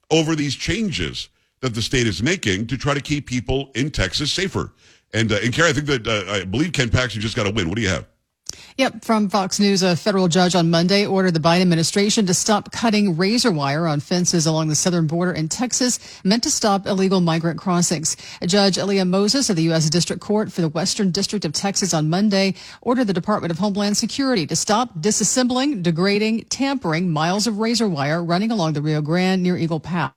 over 0.10 0.36
these 0.36 0.56
changes 0.56 1.30
that 1.60 1.76
the 1.76 1.82
state 1.82 2.08
is 2.08 2.24
making 2.24 2.68
to 2.68 2.78
try 2.78 2.94
to 2.94 3.02
keep 3.02 3.28
people 3.28 3.72
in 3.76 3.92
Texas 3.92 4.32
safer. 4.32 4.72
And, 5.14 5.32
uh, 5.32 5.40
and 5.44 5.54
Carrie, 5.54 5.70
I 5.70 5.74
think 5.74 5.88
that, 5.88 6.08
uh, 6.08 6.32
I 6.32 6.46
believe 6.46 6.72
Ken 6.72 6.90
Paxton 6.90 7.22
just 7.22 7.36
got 7.36 7.46
a 7.46 7.52
win. 7.52 7.68
What 7.68 7.76
do 7.76 7.82
you 7.82 7.90
have? 7.90 8.08
Yep, 8.78 9.06
from 9.06 9.30
Fox 9.30 9.58
News, 9.58 9.84
a 9.84 9.96
federal 9.96 10.28
judge 10.28 10.54
on 10.54 10.70
Monday 10.70 11.06
ordered 11.06 11.34
the 11.34 11.40
Biden 11.40 11.62
administration 11.62 12.26
to 12.26 12.34
stop 12.34 12.74
cutting 12.74 13.16
razor 13.16 13.50
wire 13.50 13.88
on 13.88 14.02
fences 14.02 14.46
along 14.46 14.68
the 14.68 14.76
southern 14.76 15.08
border 15.08 15.32
in 15.32 15.48
Texas, 15.48 15.98
meant 16.26 16.44
to 16.44 16.52
stop 16.52 16.86
illegal 16.86 17.22
migrant 17.22 17.58
crossings. 17.58 18.18
Judge 18.46 18.78
Alia 18.78 19.06
Moses 19.06 19.50
of 19.50 19.56
the 19.56 19.64
U.S. 19.64 19.90
District 19.90 20.22
Court 20.22 20.52
for 20.52 20.60
the 20.60 20.68
Western 20.68 21.12
District 21.12 21.46
of 21.46 21.54
Texas 21.54 21.94
on 21.94 22.10
Monday 22.10 22.54
ordered 22.82 23.08
the 23.08 23.14
Department 23.14 23.52
of 23.52 23.60
Homeland 23.60 23.96
Security 23.96 24.46
to 24.46 24.58
stop 24.58 24.94
disassembling, 25.00 25.82
degrading, 25.82 26.44
tampering 26.50 27.10
miles 27.10 27.48
of 27.48 27.60
razor 27.60 27.88
wire 27.88 28.22
running 28.22 28.52
along 28.52 28.74
the 28.74 28.82
Rio 28.82 29.02
Grande 29.02 29.42
near 29.42 29.56
Eagle 29.56 29.80
Pass. 29.80 30.12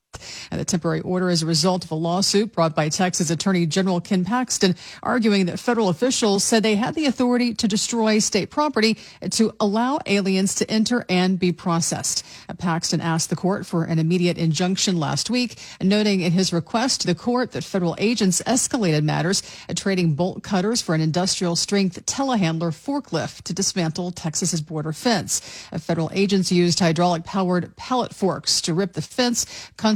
And 0.51 0.61
the 0.61 0.65
temporary 0.65 1.01
order 1.01 1.29
is 1.29 1.43
a 1.43 1.47
result 1.47 1.85
of 1.85 1.91
a 1.91 1.95
lawsuit 1.95 2.53
brought 2.53 2.75
by 2.75 2.89
Texas 2.89 3.31
Attorney 3.31 3.67
General 3.67 4.01
Ken 4.01 4.25
Paxton, 4.25 4.75
arguing 5.03 5.47
that 5.47 5.59
federal 5.59 5.89
officials 5.89 6.45
said 6.45 6.63
they 6.63 6.77
had 6.77 6.95
the 6.95 7.05
authority 7.07 7.55
to 7.55 7.69
destroy 7.69 8.19
state 8.19 8.51
property 8.51 8.97
to 9.31 9.53
allow 9.61 9.99
aliens 10.07 10.55
to 10.57 10.71
enter 10.71 11.05
and 11.09 11.39
be 11.39 11.53
processed. 11.53 12.25
Paxton 12.59 13.01
asked 13.01 13.31
the 13.31 13.37
court 13.37 13.67
for 13.67 13.85
an 13.85 13.99
immediate 13.99 14.39
injunction 14.39 14.99
last 14.99 15.29
week, 15.29 15.59
noting 15.83 16.21
in 16.21 16.33
his 16.33 16.53
request 16.53 17.03
to 17.03 17.07
the 17.07 17.15
court 17.15 17.53
that 17.53 17.65
federal 17.65 17.95
agents 17.99 18.43
escalated 18.47 19.05
matters, 19.05 19.43
trading 19.77 20.15
bolt 20.15 20.43
cutters 20.43 20.81
for 20.81 20.95
an 20.95 21.01
industrial 21.01 21.57
strength 21.57 22.05
telehandler 22.07 22.73
forklift 22.73 23.43
to 23.43 23.53
dismantle 23.53 24.11
Texas's 24.13 24.61
border 24.61 24.93
fence. 24.93 25.41
Federal 25.79 26.11
agents 26.15 26.51
used 26.51 26.81
hydraulic 26.81 27.25
powered 27.25 27.77
pallet 27.77 28.15
forks 28.15 28.61
to 28.63 28.73
rip 28.73 28.95
the 28.95 29.03
fence 29.03 29.45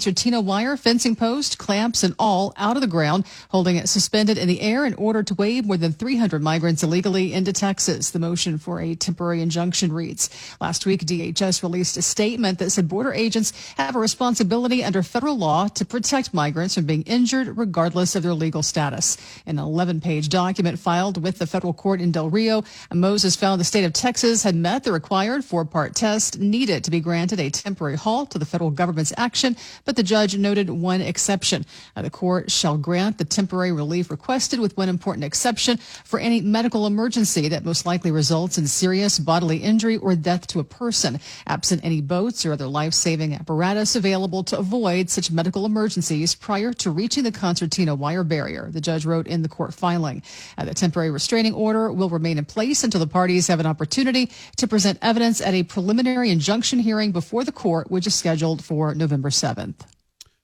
concertina 0.03 0.41
wire, 0.41 0.77
fencing 0.77 1.15
post, 1.15 1.59
clamps, 1.59 2.03
and 2.03 2.13
all 2.19 2.53
out 2.57 2.77
of 2.77 2.81
the 2.81 2.89
ground, 2.89 3.25
holding 3.51 3.77
it 3.77 3.89
suspended 3.89 4.37
in 4.37 4.49
the 4.49 4.61
air 4.61 4.85
in 4.85 4.95
order 4.95 5.23
to 5.23 5.33
wave 5.35 5.65
more 5.65 5.77
than 5.77 5.93
300 5.93 6.43
migrants 6.43 6.83
illegally 6.83 7.33
into 7.33 7.53
Texas. 7.53 8.11
The 8.11 8.19
motion 8.19 8.59
for 8.59 8.81
a 8.81 8.97
temporary 8.97 9.41
injunction 9.41 9.93
reads. 9.93 10.29
Last 10.61 10.87
week, 10.87 11.07
DHS 11.07 11.63
released 11.63 11.97
a 11.97 12.03
statement 12.03 12.59
that 12.59 12.71
said 12.71 12.89
border 12.89 13.13
agents 13.13 13.53
have 13.77 13.95
a 13.95 14.01
responsibility 14.01 14.83
under 14.83 15.05
federal 15.05 15.39
law 15.39 15.69
to 15.69 15.85
protect 15.85 16.35
migrants 16.35 16.75
from 16.75 16.85
being 16.85 17.03
injured 17.03 17.57
regardless 17.57 18.17
of 18.17 18.25
their 18.25 18.35
legal 18.35 18.65
status. 18.65 19.17
In 19.47 19.57
an 19.61 19.65
11 19.65 20.01
page 20.01 20.29
document 20.29 20.81
filed 20.81 21.23
with 21.23 21.39
the 21.39 21.47
federal 21.47 21.73
court 21.73 22.01
in 22.01 22.11
Del 22.11 22.29
Rio, 22.29 22.65
Moses 22.93 23.37
found 23.37 23.61
the 23.61 23.65
state 23.65 23.85
of 23.85 23.93
Texas 23.93 24.43
had 24.43 24.57
met 24.57 24.83
the 24.83 24.91
required 24.91 25.45
four 25.45 25.65
part 25.65 25.95
test 25.95 26.41
needed 26.41 26.83
to 26.83 26.91
be 26.91 26.99
granted 26.99 27.39
a 27.39 27.51
temporary 27.51 27.95
halt 27.95 28.33
to 28.33 28.41
the 28.41 28.45
federal 28.45 28.73
government's 28.73 29.13
action, 29.17 29.57
but 29.85 29.92
but 29.93 29.97
the 29.99 30.03
judge 30.03 30.35
noted 30.39 30.71
one 30.71 31.03
exception. 31.03 31.67
the 31.95 32.09
court 32.09 32.51
shall 32.51 32.79
grant 32.79 33.19
the 33.19 33.27
temporary 33.27 33.73
relief 33.73 34.11
requested 34.11 34.59
with 34.59 34.75
one 34.75 34.89
important 34.89 35.23
exception 35.23 35.77
for 35.77 36.19
any 36.19 36.41
medical 36.41 36.87
emergency 36.87 37.47
that 37.49 37.63
most 37.63 37.85
likely 37.85 38.11
results 38.11 38.57
in 38.57 38.67
serious 38.67 39.19
bodily 39.19 39.59
injury 39.59 39.99
or 39.99 40.17
death 40.17 40.47
to 40.47 40.61
a 40.61 40.65
person, 40.65 41.21
absent 41.47 41.85
any 41.85 42.01
boats 42.01 42.47
or 42.47 42.55
other 42.55 42.67
life-saving 42.67 43.35
apparatus 43.35 43.95
available 43.95 44.43
to 44.43 44.57
avoid 44.57 45.11
such 45.11 45.31
medical 45.31 45.67
emergencies 45.67 46.35
prior 46.35 46.73
to 46.73 46.91
reaching 46.91 47.23
the 47.23 47.31
concertina 47.31 47.95
wire 47.95 48.25
barrier, 48.25 48.71
the 48.71 48.81
judge 48.81 49.05
wrote 49.05 49.27
in 49.27 49.43
the 49.43 49.49
court 49.49 49.75
filing. 49.75 50.23
Uh, 50.57 50.65
the 50.65 50.73
temporary 50.73 51.11
restraining 51.11 51.53
order 51.53 51.93
will 51.93 52.09
remain 52.09 52.39
in 52.39 52.47
place 52.47 52.83
until 52.83 53.01
the 53.01 53.07
parties 53.07 53.47
have 53.49 53.61
an 53.61 53.67
opportunity 53.67 54.31
to 54.57 54.67
present 54.67 54.99
evidence 55.03 55.43
at 55.43 55.53
a 55.53 55.65
preliminary 55.65 56.31
injunction 56.31 56.79
hearing 56.79 57.13
before 57.13 57.45
the 57.45 57.53
court, 57.53 57.91
which 57.91 58.07
is 58.07 58.15
scheduled 58.15 58.65
for 58.65 58.95
November 58.95 59.29
7th. 59.29 59.82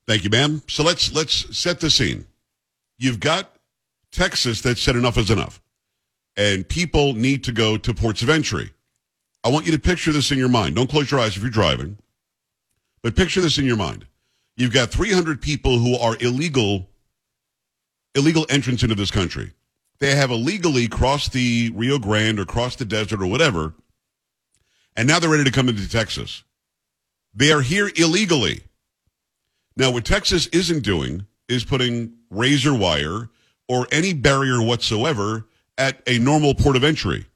Thank 0.09 0.25
you, 0.25 0.31
ma'am. 0.31 0.62
So 0.69 0.83
let's 0.83 1.12
let's 1.12 1.55
set 1.57 1.81
the 1.81 1.91
scene. 1.91 2.27
You've 2.97 3.21
got 3.21 3.55
Texas 4.11 4.62
that 4.62 4.79
said 4.79 4.97
enough 4.97 5.19
is 5.19 5.31
enough, 5.31 5.61
and 6.35 6.67
people 6.67 7.12
need 7.12 7.45
to 7.45 7.53
go 7.53 7.77
to 7.77 7.93
ports 7.93 8.23
of 8.23 8.31
entry. 8.31 8.73
I 9.45 9.50
want 9.50 9.67
you 9.67 9.73
to 9.73 9.79
picture 9.79 10.11
this 10.11 10.33
in 10.33 10.38
your 10.38 10.49
mind. 10.49 10.77
Don't 10.77 10.88
close 10.88 11.11
your 11.11 11.21
eyes 11.21 11.37
if 11.37 11.43
you're 11.43 11.50
driving, 11.50 11.99
but 13.03 13.17
picture 13.17 13.43
this 13.43 13.59
in 13.59 13.67
your 13.67 13.77
mind. 13.77 14.07
You've 14.57 14.73
got 14.73 14.88
300 14.91 15.43
people 15.43 15.79
who 15.79 15.95
are 15.99 16.17
illegal 16.21 16.88
illegal 18.15 18.47
entrance 18.49 18.83
into 18.83 18.95
this 18.95 19.11
country. 19.11 19.53
They 19.99 20.15
have 20.15 20.31
illegally 20.31 20.88
crossed 20.88 21.33
the 21.33 21.71
Rio 21.75 21.99
Grande 21.99 22.41
or 22.41 22.47
crossed 22.47 22.79
the 22.79 22.87
desert 22.87 23.21
or 23.21 23.27
whatever, 23.27 23.75
and 24.97 25.07
now 25.07 25.19
they're 25.19 25.29
ready 25.29 25.45
to 25.45 25.53
come 25.53 25.69
into 25.69 25.87
Texas. 25.87 26.45
They 27.35 27.53
are 27.53 27.61
here 27.61 27.91
illegally. 27.95 28.62
Now, 29.78 29.92
what 29.92 30.04
Texas 30.04 30.49
isn't 30.49 30.82
doing 30.82 31.25
is 31.49 31.64
putting 31.64 32.12
razor 32.30 32.75
wire 32.75 33.30
or 33.68 33.87
any 33.92 34.12
barrier 34.12 34.61
whatsoever 34.61 35.47
at 35.78 36.02
a 36.08 36.18
normal 36.18 36.52
port 36.52 36.75
of 36.75 36.82
entry. 36.82 37.26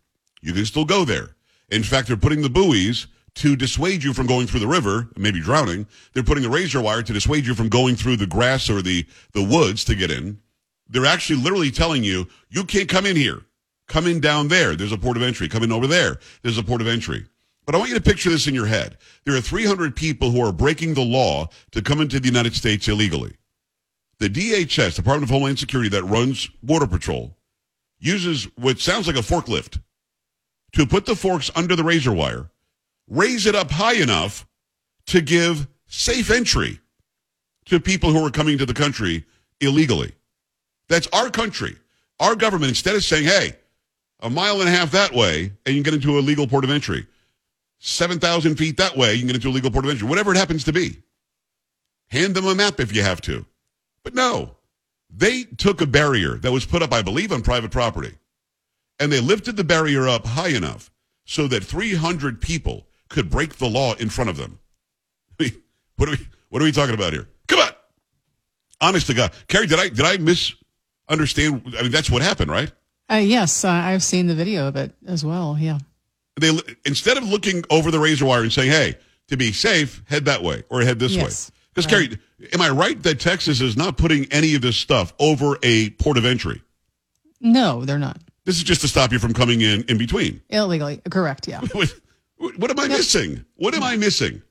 You 0.40 0.52
can 0.52 0.66
still 0.66 0.84
go 0.84 1.04
there. 1.04 1.37
In 1.68 1.84
fact, 1.84 2.08
they're 2.08 2.16
putting 2.16 2.42
the 2.42 2.50
buoys 2.50 3.06
to 3.37 3.54
dissuade 3.54 4.02
you 4.02 4.12
from 4.12 4.26
going 4.26 4.49
through 4.49 4.58
the 4.58 4.66
river, 4.66 5.08
maybe 5.16 5.40
drowning. 5.40 5.87
They're 6.12 6.25
putting 6.25 6.42
the 6.42 6.50
razor 6.50 6.80
wire 6.80 7.04
to 7.04 7.12
dissuade 7.12 7.46
you 7.46 7.54
from 7.54 7.68
going 7.68 7.94
through 7.94 8.16
the 8.16 8.26
grass 8.26 8.68
or 8.68 8.82
the, 8.82 9.06
the 9.34 9.42
woods 9.42 9.84
to 9.84 9.94
get 9.94 10.11
in. 10.11 10.40
They're 10.88 11.06
actually 11.06 11.40
literally 11.40 11.70
telling 11.70 12.02
you, 12.02 12.26
you 12.50 12.64
can't 12.64 12.88
come 12.88 13.06
in 13.06 13.14
here. 13.14 13.42
Come 13.87 14.08
in 14.08 14.18
down 14.18 14.49
there. 14.49 14.75
There's 14.75 14.92
a 14.92 14.99
port 14.99 15.16
of 15.16 15.22
entry. 15.22 15.49
Come 15.49 15.62
in 15.62 15.70
over 15.70 15.87
there. 15.87 16.18
There's 16.42 16.58
a 16.58 16.62
port 16.62 16.80
of 16.80 16.88
entry. 16.88 17.25
But 17.64 17.75
I 17.75 17.78
want 17.78 17.90
you 17.90 17.97
to 17.97 18.02
picture 18.02 18.28
this 18.28 18.47
in 18.49 18.54
your 18.54 18.66
head. 18.66 18.99
There 19.25 19.37
are 19.37 19.40
300 19.40 19.95
people 19.95 20.31
who 20.31 20.40
are 20.45 20.52
breaking 20.52 20.95
the 20.95 21.04
law 21.04 21.49
to 21.71 21.81
come 21.83 22.00
into 22.00 22.19
the 22.19 22.26
United 22.26 22.54
States 22.54 22.88
illegally. 22.88 23.37
the 24.23 24.31
DHS, 24.31 24.95
Department 24.95 25.25
of 25.25 25.31
Homeland 25.31 25.59
Security, 25.59 25.88
that 25.90 26.04
runs 26.04 26.49
Border 26.62 26.87
Patrol, 26.87 27.37
uses 27.99 28.45
what 28.57 28.78
sounds 28.78 29.09
like 29.09 29.16
a 29.16 29.21
forklift 29.21 29.81
to 30.75 30.87
put 30.87 31.07
the 31.07 31.16
forks 31.16 31.50
under 31.57 31.75
the 31.75 31.83
razor 31.83 32.12
wire, 32.12 32.49
raise 33.09 33.47
it 33.47 33.57
up 33.57 33.71
high 33.71 33.95
enough 33.95 34.47
to 35.07 35.21
give 35.21 35.66
safe 35.87 36.31
entry 36.31 36.78
to 37.64 37.81
people 37.81 38.12
who 38.12 38.25
are 38.25 38.31
coming 38.31 38.57
to 38.59 38.64
the 38.66 38.73
country 38.73 39.25
illegally. 39.61 40.12
That's 40.88 41.09
our 41.12 41.28
country. 41.28 41.76
Our 42.21 42.37
government, 42.37 42.69
instead 42.71 42.95
of 42.95 43.02
saying, 43.02 43.25
hey, 43.25 43.57
a 44.21 44.31
mile 44.31 44.61
and 44.61 44.69
a 44.69 44.73
half 44.73 44.92
that 44.92 45.12
way, 45.12 45.52
and 45.66 45.75
you 45.75 45.83
get 45.83 45.95
into 45.95 46.16
a 46.16 46.21
legal 46.21 46.47
port 46.47 46.62
of 46.62 46.71
entry, 46.71 47.07
7,000 47.85 48.55
feet 48.55 48.77
that 48.77 48.97
way, 48.97 49.12
you 49.12 49.19
can 49.19 49.27
get 49.27 49.35
into 49.35 49.49
a 49.49 49.51
legal 49.51 49.69
port 49.69 49.85
of 49.85 49.91
entry, 49.91 50.07
whatever 50.07 50.31
it 50.31 50.37
happens 50.37 50.62
to 50.65 50.73
be. 50.73 51.03
Hand 52.11 52.37
them 52.37 52.47
a 52.47 52.55
map 52.55 52.79
if 52.79 52.95
you 52.95 53.03
have 53.03 53.21
to. 53.23 53.45
But 54.05 54.15
no, 54.15 54.55
they 55.11 55.43
took 55.43 55.81
a 55.81 55.87
barrier 55.87 56.37
that 56.37 56.53
was 56.53 56.65
put 56.65 56.83
up, 56.83 56.93
I 56.93 57.03
believe, 57.03 57.33
on 57.33 57.43
private 57.43 57.73
property, 57.73 58.15
and 59.01 59.11
they 59.11 59.19
lifted 59.19 59.57
the 59.57 59.65
barrier 59.65 60.07
up 60.07 60.25
high 60.25 60.51
enough 60.51 60.93
so 61.25 61.49
that 61.49 61.65
300 61.65 62.41
people 62.41 62.87
could 63.09 63.29
break 63.29 63.57
the 63.57 63.69
law 63.69 63.95
in 63.95 64.11
front 64.11 64.31
of 64.31 64.37
them. 64.37 64.61
what 65.97 66.09
are 66.09 66.12
we, 66.12 66.19
what 66.51 66.62
are 66.62 66.65
we 66.65 66.73
talking 66.73 66.95
about 66.95 67.12
here? 67.12 67.29
Come 67.49 67.59
on. 67.59 67.73
Honest 68.81 69.09
to 69.09 69.15
God. 69.15 69.33
Carrie, 69.49 69.67
did 69.67 69.81
I, 69.81 69.89
did 69.89 70.05
I 70.05 70.19
misunderstand? 70.19 71.75
I 71.77 71.83
mean, 71.83 71.91
that's 71.91 72.11
what 72.11 72.23
happened, 72.23 72.51
right? 72.53 72.71
Uh, 73.11 73.17
yes, 73.17 73.65
uh, 73.65 73.71
I've 73.71 74.05
seen 74.05 74.29
the 74.29 74.37
video 74.37 74.69
of 74.69 74.77
it 74.77 74.95
as 75.05 75.25
well. 75.25 75.57
Yeah. 75.59 75.79
They, 76.41 76.59
instead 76.87 77.17
of 77.19 77.25
looking 77.25 77.62
over 77.71 77.91
the 77.91 77.99
razor 78.01 78.25
wire 78.27 78.43
and 78.43 78.53
saying, 78.53 78.71
hey, 78.71 78.95
to 79.29 79.37
be 79.37 79.53
safe, 79.53 80.03
head 80.09 80.25
that 80.27 80.43
way 80.43 80.65
or 80.71 80.81
head 80.83 80.99
this 80.99 81.12
Yes. 81.12 81.51
way. 81.51 81.57
Because, 81.75 81.93
Right. 81.93 82.11
Carrie, 82.11 82.49
am 82.53 82.61
I 82.61 82.69
right 82.71 83.03
that 83.03 83.19
Texas 83.21 83.61
is 83.61 83.77
not 83.77 83.97
putting 83.97 84.27
any 84.33 84.55
of 84.55 84.62
this 84.62 84.77
stuff 84.77 85.12
over 85.19 85.59
a 85.62 85.91
port 85.91 86.17
of 86.19 86.25
entry? 86.25 86.62
No, 87.41 87.85
they're 87.85 87.99
not 87.99 88.19
This 88.45 88.57
is 88.57 88.62
just 88.62 88.81
to 88.83 88.89
stop 88.89 89.12
you 89.12 89.19
from 89.19 89.33
coming 89.35 89.61
in 89.61 89.83
in 89.85 89.99
between. 89.99 90.41
illegally. 90.49 91.01
Correct. 91.11 91.49
Yeah. 91.49 91.61
What, 91.73 91.95
what 92.57 92.71
am 92.71 92.79
I 92.81 92.89
missing? 92.89 93.45
What 93.57 93.75
am 93.75 93.83
I 93.83 93.97
missing? 93.97 94.43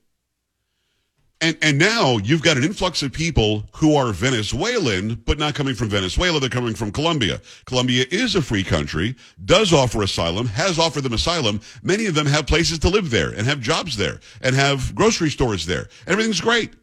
And 1.42 1.58
and 1.60 1.76
now 1.76 2.18
you've 2.18 2.40
got 2.40 2.56
an 2.56 2.62
influx 2.62 3.02
of 3.02 3.12
people 3.12 3.64
who 3.74 3.96
are 3.96 4.12
Venezuelan, 4.12 5.16
but 5.26 5.38
not 5.38 5.56
coming 5.56 5.74
from 5.74 5.88
Venezuela. 5.88 6.38
They're 6.38 6.48
coming 6.48 6.74
from 6.74 6.92
Colombia. 6.92 7.40
Colombia 7.64 8.06
is 8.12 8.36
a 8.36 8.42
free 8.42 8.62
country, 8.62 9.16
does 9.44 9.72
offer 9.72 10.02
asylum, 10.02 10.46
has 10.46 10.78
offered 10.78 11.02
them 11.02 11.14
asylum. 11.14 11.60
Many 11.82 12.06
of 12.06 12.14
them 12.14 12.26
have 12.26 12.46
places 12.46 12.78
to 12.78 12.88
live 12.88 13.10
there 13.10 13.30
and 13.30 13.44
have 13.44 13.60
jobs 13.60 13.96
there 13.96 14.20
and 14.40 14.54
have 14.54 14.94
grocery 14.94 15.30
stores 15.30 15.66
there. 15.66 15.88
Everything's 16.06 16.40
great. 16.40 16.74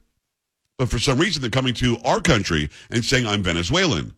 But 0.78 0.90
for 0.90 1.00
some 1.00 1.20
reason, 1.20 1.42
they're 1.42 1.50
coming 1.50 1.74
to 1.76 1.98
our 2.04 2.20
country 2.20 2.70
and 2.92 3.04
saying, 3.04 3.26
I'm 3.26 3.44
Venezuelan 3.44 4.14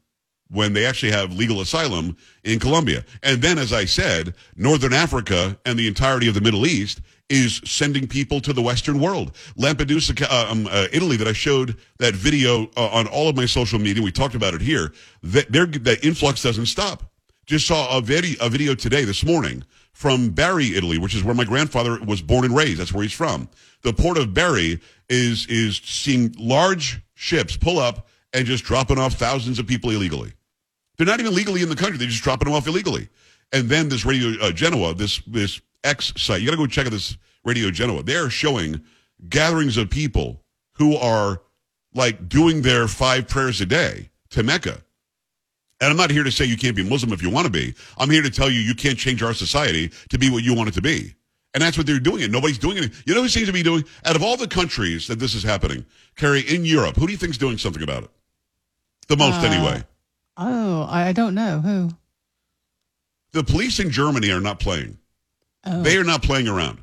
when 0.51 0.73
they 0.73 0.85
actually 0.85 1.11
have 1.11 1.33
legal 1.33 1.61
asylum 1.61 2.15
in 2.43 2.59
Colombia. 2.59 3.03
And 3.23 3.41
then, 3.41 3.57
as 3.57 3.71
I 3.71 3.85
said, 3.85 4.35
Northern 4.55 4.93
Africa 4.93 5.57
and 5.65 5.79
the 5.79 5.87
entirety 5.87 6.27
of 6.27 6.33
the 6.33 6.41
Middle 6.41 6.65
East 6.65 7.01
is 7.29 7.61
sending 7.63 8.07
people 8.07 8.41
to 8.41 8.51
the 8.51 8.61
Western 8.61 8.99
world. 8.99 9.31
Lampedusa, 9.57 10.21
uh, 10.29 10.51
um, 10.51 10.67
uh, 10.67 10.87
Italy, 10.91 11.15
that 11.15 11.27
I 11.27 11.33
showed 11.33 11.77
that 11.99 12.13
video 12.13 12.69
uh, 12.75 12.89
on 12.89 13.07
all 13.07 13.29
of 13.29 13.37
my 13.37 13.45
social 13.45 13.79
media. 13.79 14.03
We 14.03 14.11
talked 14.11 14.35
about 14.35 14.53
it 14.53 14.61
here. 14.61 14.91
That 15.23 15.51
that 15.51 16.03
influx 16.03 16.43
doesn't 16.43 16.65
stop. 16.65 17.03
Just 17.45 17.67
saw 17.67 17.97
a 17.97 18.01
video, 18.01 18.45
a 18.45 18.49
video 18.49 18.75
today, 18.75 19.05
this 19.05 19.23
morning, 19.23 19.63
from 19.93 20.29
Bari, 20.31 20.75
Italy, 20.75 20.97
which 20.97 21.15
is 21.15 21.23
where 21.23 21.33
my 21.33 21.45
grandfather 21.45 21.97
was 22.05 22.21
born 22.21 22.43
and 22.43 22.55
raised. 22.55 22.79
That's 22.79 22.93
where 22.93 23.03
he's 23.03 23.13
from. 23.13 23.47
The 23.83 23.93
port 23.93 24.17
of 24.17 24.33
Bari 24.33 24.81
is 25.09 25.47
is 25.47 25.77
seeing 25.77 26.35
large 26.37 27.01
ships 27.15 27.55
pull 27.55 27.79
up 27.79 28.09
and 28.33 28.45
just 28.45 28.65
dropping 28.65 28.97
off 28.97 29.13
thousands 29.13 29.57
of 29.57 29.67
people 29.67 29.89
illegally. 29.89 30.33
They're 31.01 31.07
not 31.07 31.19
even 31.19 31.33
legally 31.33 31.63
in 31.63 31.69
the 31.69 31.75
country. 31.75 31.97
They're 31.97 32.07
just 32.07 32.21
dropping 32.21 32.45
them 32.45 32.53
off 32.53 32.67
illegally. 32.67 33.09
And 33.51 33.67
then 33.67 33.89
this 33.89 34.05
Radio 34.05 34.39
uh, 34.39 34.51
Genoa, 34.51 34.93
this 34.93 35.19
this 35.25 35.59
X 35.83 36.13
site, 36.15 36.41
you 36.41 36.45
got 36.45 36.51
to 36.51 36.57
go 36.57 36.67
check 36.67 36.85
out 36.85 36.91
this 36.91 37.17
Radio 37.43 37.71
Genoa. 37.71 38.03
They 38.03 38.17
are 38.17 38.29
showing 38.29 38.81
gatherings 39.27 39.77
of 39.77 39.89
people 39.89 40.43
who 40.73 40.95
are 40.97 41.41
like 41.95 42.29
doing 42.29 42.61
their 42.61 42.87
five 42.87 43.27
prayers 43.27 43.59
a 43.61 43.65
day 43.65 44.11
to 44.29 44.43
Mecca. 44.43 44.77
And 45.79 45.89
I'm 45.89 45.97
not 45.97 46.11
here 46.11 46.23
to 46.23 46.31
say 46.31 46.45
you 46.45 46.55
can't 46.55 46.75
be 46.75 46.87
Muslim 46.87 47.11
if 47.13 47.23
you 47.23 47.31
want 47.31 47.47
to 47.47 47.51
be. 47.51 47.73
I'm 47.97 48.11
here 48.11 48.21
to 48.21 48.29
tell 48.29 48.51
you 48.51 48.59
you 48.59 48.75
can't 48.75 48.95
change 48.95 49.23
our 49.23 49.33
society 49.33 49.91
to 50.09 50.19
be 50.19 50.29
what 50.29 50.43
you 50.43 50.53
want 50.53 50.69
it 50.69 50.75
to 50.75 50.83
be. 50.83 51.15
And 51.55 51.63
that's 51.63 51.79
what 51.79 51.87
they're 51.87 51.99
doing. 51.99 52.21
And 52.21 52.31
nobody's 52.31 52.59
doing 52.59 52.77
it. 52.77 52.91
You 53.07 53.15
know 53.15 53.23
who 53.23 53.27
seems 53.27 53.47
to 53.47 53.53
be 53.53 53.63
doing? 53.63 53.83
Out 54.05 54.15
of 54.15 54.21
all 54.21 54.37
the 54.37 54.47
countries 54.47 55.07
that 55.07 55.17
this 55.17 55.33
is 55.33 55.41
happening, 55.41 55.83
Carrie, 56.15 56.41
in 56.41 56.63
Europe, 56.63 56.95
who 56.95 57.07
do 57.07 57.11
you 57.11 57.17
think's 57.17 57.39
doing 57.39 57.57
something 57.57 57.81
about 57.81 58.03
it? 58.03 58.11
The 59.07 59.17
most, 59.17 59.43
Uh, 59.43 59.47
anyway. 59.47 59.83
Oh, 60.37 60.87
I 60.89 61.13
don't 61.13 61.35
know 61.35 61.59
who. 61.59 61.89
The 63.33 63.43
police 63.43 63.79
in 63.79 63.91
Germany 63.91 64.31
are 64.31 64.41
not 64.41 64.59
playing. 64.59 64.97
Oh. 65.65 65.81
They 65.81 65.97
are 65.97 66.03
not 66.03 66.23
playing 66.23 66.47
around. 66.47 66.79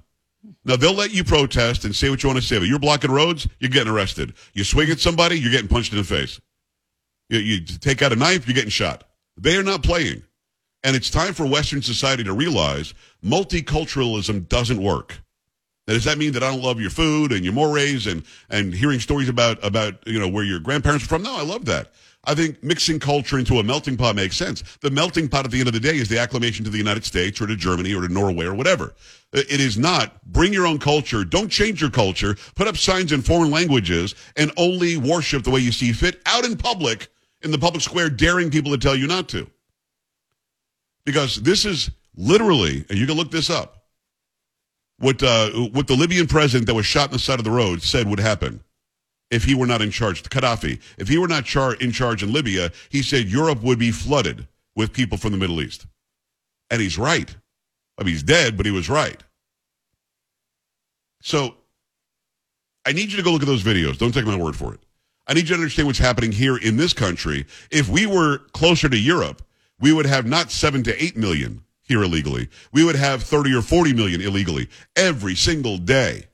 Now 0.64 0.76
they'll 0.76 0.94
let 0.94 1.12
you 1.12 1.24
protest 1.24 1.84
and 1.84 1.94
say 1.94 2.10
what 2.10 2.22
you 2.22 2.28
want 2.28 2.40
to 2.40 2.46
say, 2.46 2.58
but 2.58 2.68
you're 2.68 2.78
blocking 2.78 3.10
roads, 3.10 3.48
you're 3.58 3.70
getting 3.70 3.92
arrested. 3.92 4.34
You 4.54 4.64
swing 4.64 4.90
at 4.90 5.00
somebody, 5.00 5.38
you're 5.38 5.50
getting 5.52 5.68
punched 5.68 5.92
in 5.92 5.98
the 5.98 6.04
face. 6.04 6.40
You, 7.28 7.38
you 7.40 7.64
take 7.64 8.02
out 8.02 8.12
a 8.12 8.16
knife, 8.16 8.46
you're 8.46 8.54
getting 8.54 8.70
shot. 8.70 9.04
They 9.36 9.56
are 9.56 9.62
not 9.62 9.82
playing. 9.82 10.22
And 10.84 10.94
it's 10.94 11.10
time 11.10 11.34
for 11.34 11.44
Western 11.44 11.82
society 11.82 12.24
to 12.24 12.32
realize 12.32 12.94
multiculturalism 13.24 14.48
doesn't 14.48 14.80
work. 14.80 15.20
Now, 15.88 15.94
does 15.94 16.04
that 16.04 16.18
mean 16.18 16.32
that 16.32 16.42
I 16.42 16.50
don't 16.50 16.62
love 16.62 16.78
your 16.78 16.90
food 16.90 17.32
and 17.32 17.42
your 17.42 17.54
mores 17.54 18.06
and, 18.06 18.22
and 18.50 18.74
hearing 18.74 19.00
stories 19.00 19.30
about, 19.30 19.64
about, 19.64 20.06
you 20.06 20.20
know, 20.20 20.28
where 20.28 20.44
your 20.44 20.60
grandparents 20.60 21.06
are 21.06 21.08
from? 21.08 21.22
No, 21.22 21.34
I 21.34 21.42
love 21.42 21.64
that. 21.64 21.92
I 22.24 22.34
think 22.34 22.62
mixing 22.62 23.00
culture 23.00 23.38
into 23.38 23.58
a 23.58 23.62
melting 23.62 23.96
pot 23.96 24.14
makes 24.14 24.36
sense. 24.36 24.62
The 24.82 24.90
melting 24.90 25.30
pot 25.30 25.46
at 25.46 25.50
the 25.50 25.60
end 25.60 25.66
of 25.68 25.72
the 25.72 25.80
day 25.80 25.96
is 25.96 26.10
the 26.10 26.18
acclamation 26.18 26.62
to 26.66 26.70
the 26.70 26.76
United 26.76 27.06
States 27.06 27.40
or 27.40 27.46
to 27.46 27.56
Germany 27.56 27.94
or 27.94 28.02
to 28.06 28.12
Norway 28.12 28.44
or 28.44 28.54
whatever. 28.54 28.94
It 29.32 29.60
is 29.60 29.78
not 29.78 30.22
bring 30.26 30.52
your 30.52 30.66
own 30.66 30.78
culture. 30.78 31.24
Don't 31.24 31.48
change 31.48 31.80
your 31.80 31.90
culture. 31.90 32.36
Put 32.54 32.68
up 32.68 32.76
signs 32.76 33.12
in 33.12 33.22
foreign 33.22 33.50
languages 33.50 34.14
and 34.36 34.52
only 34.58 34.98
worship 34.98 35.42
the 35.42 35.50
way 35.50 35.60
you 35.60 35.72
see 35.72 35.92
fit 35.92 36.20
out 36.26 36.44
in 36.44 36.58
public 36.58 37.08
in 37.40 37.50
the 37.50 37.58
public 37.58 37.82
square, 37.82 38.10
daring 38.10 38.50
people 38.50 38.72
to 38.72 38.78
tell 38.78 38.96
you 38.96 39.06
not 39.06 39.26
to. 39.30 39.48
Because 41.06 41.36
this 41.36 41.64
is 41.64 41.90
literally, 42.14 42.84
and 42.90 42.98
you 42.98 43.06
can 43.06 43.16
look 43.16 43.30
this 43.30 43.48
up, 43.48 43.77
what, 44.98 45.22
uh, 45.22 45.50
what 45.50 45.86
the 45.86 45.96
Libyan 45.96 46.26
president 46.26 46.66
that 46.66 46.74
was 46.74 46.86
shot 46.86 47.08
in 47.08 47.12
the 47.12 47.18
side 47.18 47.38
of 47.38 47.44
the 47.44 47.50
road 47.50 47.82
said 47.82 48.08
would 48.08 48.20
happen 48.20 48.62
if 49.30 49.44
he 49.44 49.54
were 49.54 49.66
not 49.66 49.82
in 49.82 49.90
charge. 49.90 50.22
Gaddafi, 50.22 50.80
if 50.98 51.08
he 51.08 51.18
were 51.18 51.28
not 51.28 51.44
char- 51.44 51.74
in 51.74 51.92
charge 51.92 52.22
in 52.22 52.32
Libya, 52.32 52.72
he 52.88 53.02
said 53.02 53.26
Europe 53.28 53.62
would 53.62 53.78
be 53.78 53.90
flooded 53.90 54.46
with 54.74 54.92
people 54.92 55.18
from 55.18 55.32
the 55.32 55.38
Middle 55.38 55.60
East. 55.60 55.86
And 56.70 56.80
he's 56.80 56.98
right. 56.98 57.34
I 57.98 58.04
mean, 58.04 58.14
he's 58.14 58.22
dead, 58.22 58.56
but 58.56 58.66
he 58.66 58.72
was 58.72 58.88
right. 58.88 59.22
So 61.20 61.56
I 62.84 62.92
need 62.92 63.10
you 63.10 63.16
to 63.16 63.22
go 63.22 63.32
look 63.32 63.42
at 63.42 63.48
those 63.48 63.62
videos. 63.62 63.98
Don't 63.98 64.12
take 64.12 64.24
my 64.24 64.36
word 64.36 64.56
for 64.56 64.72
it. 64.72 64.80
I 65.26 65.34
need 65.34 65.42
you 65.42 65.48
to 65.48 65.54
understand 65.54 65.86
what's 65.86 65.98
happening 65.98 66.32
here 66.32 66.56
in 66.56 66.76
this 66.76 66.92
country. 66.92 67.44
If 67.70 67.88
we 67.88 68.06
were 68.06 68.38
closer 68.52 68.88
to 68.88 68.98
Europe, 68.98 69.42
we 69.78 69.92
would 69.92 70.06
have 70.06 70.26
not 70.26 70.50
seven 70.50 70.82
to 70.84 71.02
eight 71.02 71.16
million 71.16 71.62
here 71.88 72.02
illegally. 72.02 72.48
We 72.72 72.84
would 72.84 72.96
have 72.96 73.22
30 73.22 73.54
or 73.54 73.62
40 73.62 73.94
million 73.94 74.20
illegally 74.20 74.68
every 74.94 75.34
single 75.34 75.78
day. 75.78 76.24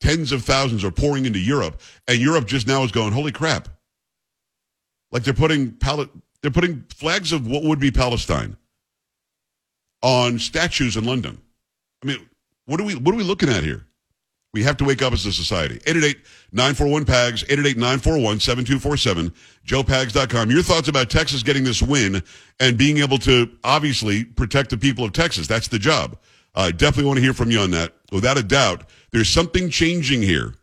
Tens 0.00 0.32
of 0.32 0.44
thousands 0.44 0.82
are 0.82 0.90
pouring 0.90 1.26
into 1.26 1.38
Europe, 1.38 1.80
and 2.08 2.18
Europe 2.18 2.46
just 2.46 2.66
now 2.66 2.82
is 2.84 2.92
going, 2.92 3.12
holy 3.12 3.32
crap. 3.32 3.68
Like 5.12 5.24
they're 5.24 5.34
putting 5.34 5.76
they're 6.40 6.50
putting 6.50 6.84
flags 6.88 7.32
of 7.32 7.46
what 7.46 7.64
would 7.64 7.80
be 7.80 7.90
Palestine 7.90 8.56
on 10.02 10.38
statues 10.38 10.96
in 10.96 11.04
London. 11.04 11.38
I 12.02 12.06
mean, 12.06 12.28
what 12.64 12.80
are 12.80 12.84
we 12.84 12.94
what 12.94 13.14
are 13.14 13.18
we 13.18 13.24
looking 13.24 13.48
at 13.48 13.64
here? 13.64 13.86
We 14.52 14.62
have 14.64 14.76
to 14.78 14.84
wake 14.84 15.00
up 15.00 15.12
as 15.12 15.24
a 15.26 15.32
society. 15.32 15.78
888-941-PAGS, 16.54 17.44
888-941-7247, 17.44 19.32
joepags.com. 19.64 20.50
Your 20.50 20.62
thoughts 20.62 20.88
about 20.88 21.08
Texas 21.08 21.42
getting 21.44 21.62
this 21.62 21.80
win 21.80 22.22
and 22.58 22.76
being 22.76 22.98
able 22.98 23.18
to 23.18 23.48
obviously 23.62 24.24
protect 24.24 24.70
the 24.70 24.76
people 24.76 25.04
of 25.04 25.12
Texas. 25.12 25.46
That's 25.46 25.68
the 25.68 25.78
job. 25.78 26.18
I 26.54 26.72
definitely 26.72 27.04
want 27.04 27.18
to 27.18 27.22
hear 27.22 27.32
from 27.32 27.52
you 27.52 27.60
on 27.60 27.70
that. 27.70 27.94
Without 28.10 28.38
a 28.38 28.42
doubt, 28.42 28.90
there's 29.12 29.28
something 29.28 29.70
changing 29.70 30.22
here 30.22 30.54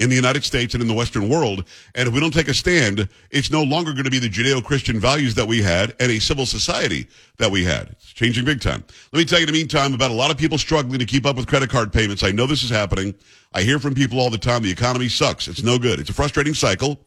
in 0.00 0.10
the 0.10 0.16
United 0.16 0.42
States 0.42 0.74
and 0.74 0.82
in 0.82 0.88
the 0.88 0.94
Western 0.94 1.28
world. 1.28 1.64
And 1.94 2.08
if 2.08 2.14
we 2.14 2.20
don't 2.20 2.34
take 2.34 2.48
a 2.48 2.54
stand, 2.54 3.08
it's 3.30 3.50
no 3.50 3.62
longer 3.62 3.92
going 3.92 4.04
to 4.04 4.10
be 4.10 4.18
the 4.18 4.28
Judeo-Christian 4.28 4.98
values 4.98 5.34
that 5.36 5.46
we 5.46 5.62
had 5.62 5.94
and 6.00 6.10
a 6.10 6.18
civil 6.18 6.46
society 6.46 7.06
that 7.38 7.50
we 7.50 7.64
had. 7.64 7.90
It's 7.90 8.12
changing 8.12 8.44
big 8.44 8.60
time. 8.60 8.82
Let 9.12 9.18
me 9.20 9.24
tell 9.24 9.38
you 9.38 9.46
in 9.46 9.52
the 9.52 9.58
meantime 9.58 9.94
about 9.94 10.10
a 10.10 10.14
lot 10.14 10.30
of 10.32 10.36
people 10.36 10.58
struggling 10.58 10.98
to 10.98 11.06
keep 11.06 11.26
up 11.26 11.36
with 11.36 11.46
credit 11.46 11.70
card 11.70 11.92
payments. 11.92 12.24
I 12.24 12.32
know 12.32 12.46
this 12.46 12.64
is 12.64 12.70
happening. 12.70 13.14
I 13.52 13.62
hear 13.62 13.78
from 13.78 13.94
people 13.94 14.18
all 14.18 14.30
the 14.30 14.38
time. 14.38 14.62
The 14.62 14.70
economy 14.70 15.08
sucks. 15.08 15.46
It's 15.46 15.62
no 15.62 15.78
good. 15.78 16.00
It's 16.00 16.10
a 16.10 16.14
frustrating 16.14 16.54
cycle. 16.54 16.98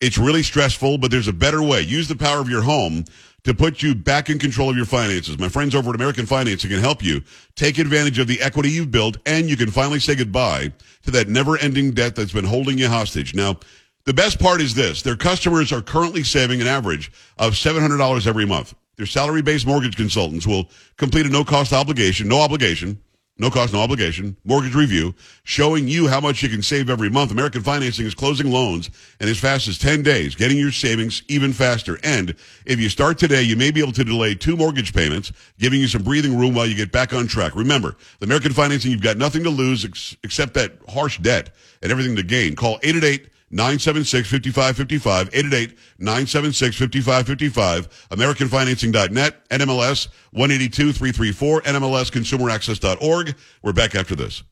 It's 0.00 0.16
really 0.16 0.42
stressful, 0.42 0.98
but 0.98 1.10
there's 1.10 1.28
a 1.28 1.32
better 1.32 1.62
way. 1.62 1.82
Use 1.82 2.08
the 2.08 2.16
power 2.16 2.40
of 2.40 2.48
your 2.48 2.62
home 2.62 3.04
to 3.44 3.54
put 3.54 3.82
you 3.82 3.94
back 3.94 4.28
in 4.28 4.38
control 4.38 4.70
of 4.70 4.76
your 4.76 4.86
finances. 4.86 5.38
My 5.38 5.48
friends 5.48 5.74
over 5.74 5.90
at 5.90 5.94
American 5.96 6.26
Financing 6.26 6.70
can 6.70 6.80
help 6.80 7.02
you 7.02 7.22
take 7.56 7.78
advantage 7.78 8.18
of 8.18 8.26
the 8.26 8.40
equity 8.40 8.70
you've 8.70 8.90
built, 8.90 9.16
and 9.26 9.48
you 9.48 9.56
can 9.56 9.70
finally 9.70 10.00
say 10.00 10.14
goodbye 10.14 10.72
to 11.04 11.10
that 11.10 11.28
never-ending 11.28 11.92
debt 11.92 12.14
that's 12.14 12.32
been 12.32 12.44
holding 12.44 12.78
you 12.78 12.88
hostage. 12.88 13.34
Now, 13.34 13.58
The 14.04 14.14
best 14.14 14.40
part 14.40 14.60
is 14.60 14.74
this 14.74 15.02
their 15.02 15.16
customers 15.16 15.72
are 15.72 15.82
currently 15.82 16.24
saving 16.24 16.60
an 16.60 16.66
average 16.66 17.12
of 17.38 17.52
$700 17.52 18.26
every 18.26 18.46
month. 18.46 18.74
Their 18.96 19.06
salary 19.06 19.42
based 19.42 19.66
mortgage 19.66 19.96
consultants 19.96 20.46
will 20.46 20.68
complete 20.96 21.26
a 21.26 21.28
no 21.28 21.44
cost 21.44 21.72
obligation, 21.72 22.28
no 22.28 22.40
obligation, 22.40 23.00
no 23.40 23.50
cost, 23.50 23.72
no 23.72 23.80
obligation, 23.80 24.36
mortgage 24.44 24.74
review, 24.74 25.14
showing 25.44 25.88
you 25.88 26.06
how 26.06 26.20
much 26.20 26.42
you 26.42 26.48
can 26.50 26.62
save 26.62 26.90
every 26.90 27.08
month. 27.08 27.30
American 27.30 27.62
Financing 27.62 28.04
is 28.04 28.14
closing 28.14 28.50
loans 28.50 28.90
in 29.18 29.28
as 29.28 29.38
fast 29.38 29.66
as 29.66 29.78
10 29.78 30.02
days, 30.02 30.34
getting 30.34 30.58
your 30.58 30.70
savings 30.70 31.22
even 31.26 31.54
faster. 31.54 31.98
And 32.04 32.36
if 32.66 32.78
you 32.78 32.90
start 32.90 33.16
today, 33.16 33.42
you 33.42 33.56
may 33.56 33.70
be 33.70 33.80
able 33.80 33.92
to 33.92 34.04
delay 34.04 34.34
two 34.34 34.58
mortgage 34.58 34.92
payments, 34.92 35.32
giving 35.58 35.80
you 35.80 35.88
some 35.88 36.02
breathing 36.02 36.38
room 36.38 36.54
while 36.54 36.66
you 36.66 36.74
get 36.74 36.92
back 36.92 37.14
on 37.14 37.26
track. 37.26 37.56
Remember, 37.56 37.96
the 38.18 38.26
American 38.26 38.52
Financing, 38.52 38.90
you've 38.90 39.00
got 39.00 39.16
nothing 39.16 39.42
to 39.44 39.50
lose 39.50 39.86
ex- 39.86 40.14
except 40.22 40.52
that 40.54 40.72
harsh 40.90 41.18
debt 41.18 41.54
and 41.82 41.90
everything 41.90 42.16
to 42.16 42.22
gain. 42.22 42.54
Call 42.54 42.78
888 42.82 43.26
976 43.50 44.28
5555, 44.28 45.28
888 45.32 45.78
976 45.98 46.76
5555, 46.76 48.08
AmericanFinancing.net, 48.10 49.48
NMLS 49.48 50.08
182 50.32 50.92
334, 50.92 51.62
NMLSConsumerAccess.org. 51.62 53.34
We're 53.62 53.72
back 53.72 53.94
after 53.94 54.14
this. 54.14 54.42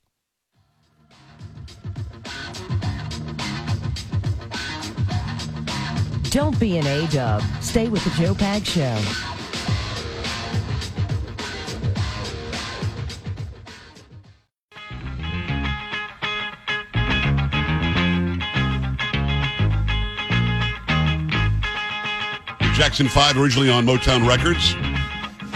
Don't 6.31 6.59
be 6.61 6.76
an 6.76 6.87
A-dub. 6.87 7.43
Stay 7.62 7.88
with 7.88 8.05
the 8.05 8.11
Joe 8.11 8.35
Pag 8.35 8.67
Show. 8.67 9.27
Jackson 22.78 23.08
5, 23.08 23.37
originally 23.38 23.68
on 23.68 23.85
Motown 23.85 24.25
Records. 24.25 24.75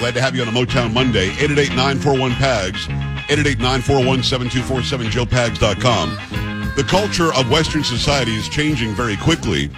Glad 0.00 0.14
to 0.14 0.20
have 0.20 0.34
you 0.34 0.42
on 0.42 0.48
a 0.48 0.50
Motown 0.50 0.92
Monday. 0.92 1.28
888-941-PAGS, 1.28 2.88
888-941-7247, 3.28 5.08
joepags.com. 5.08 6.74
The 6.74 6.82
culture 6.82 7.32
of 7.32 7.48
Western 7.48 7.84
society 7.84 8.32
is 8.32 8.48
changing 8.48 8.96
very 8.96 9.16
quickly. 9.16 9.70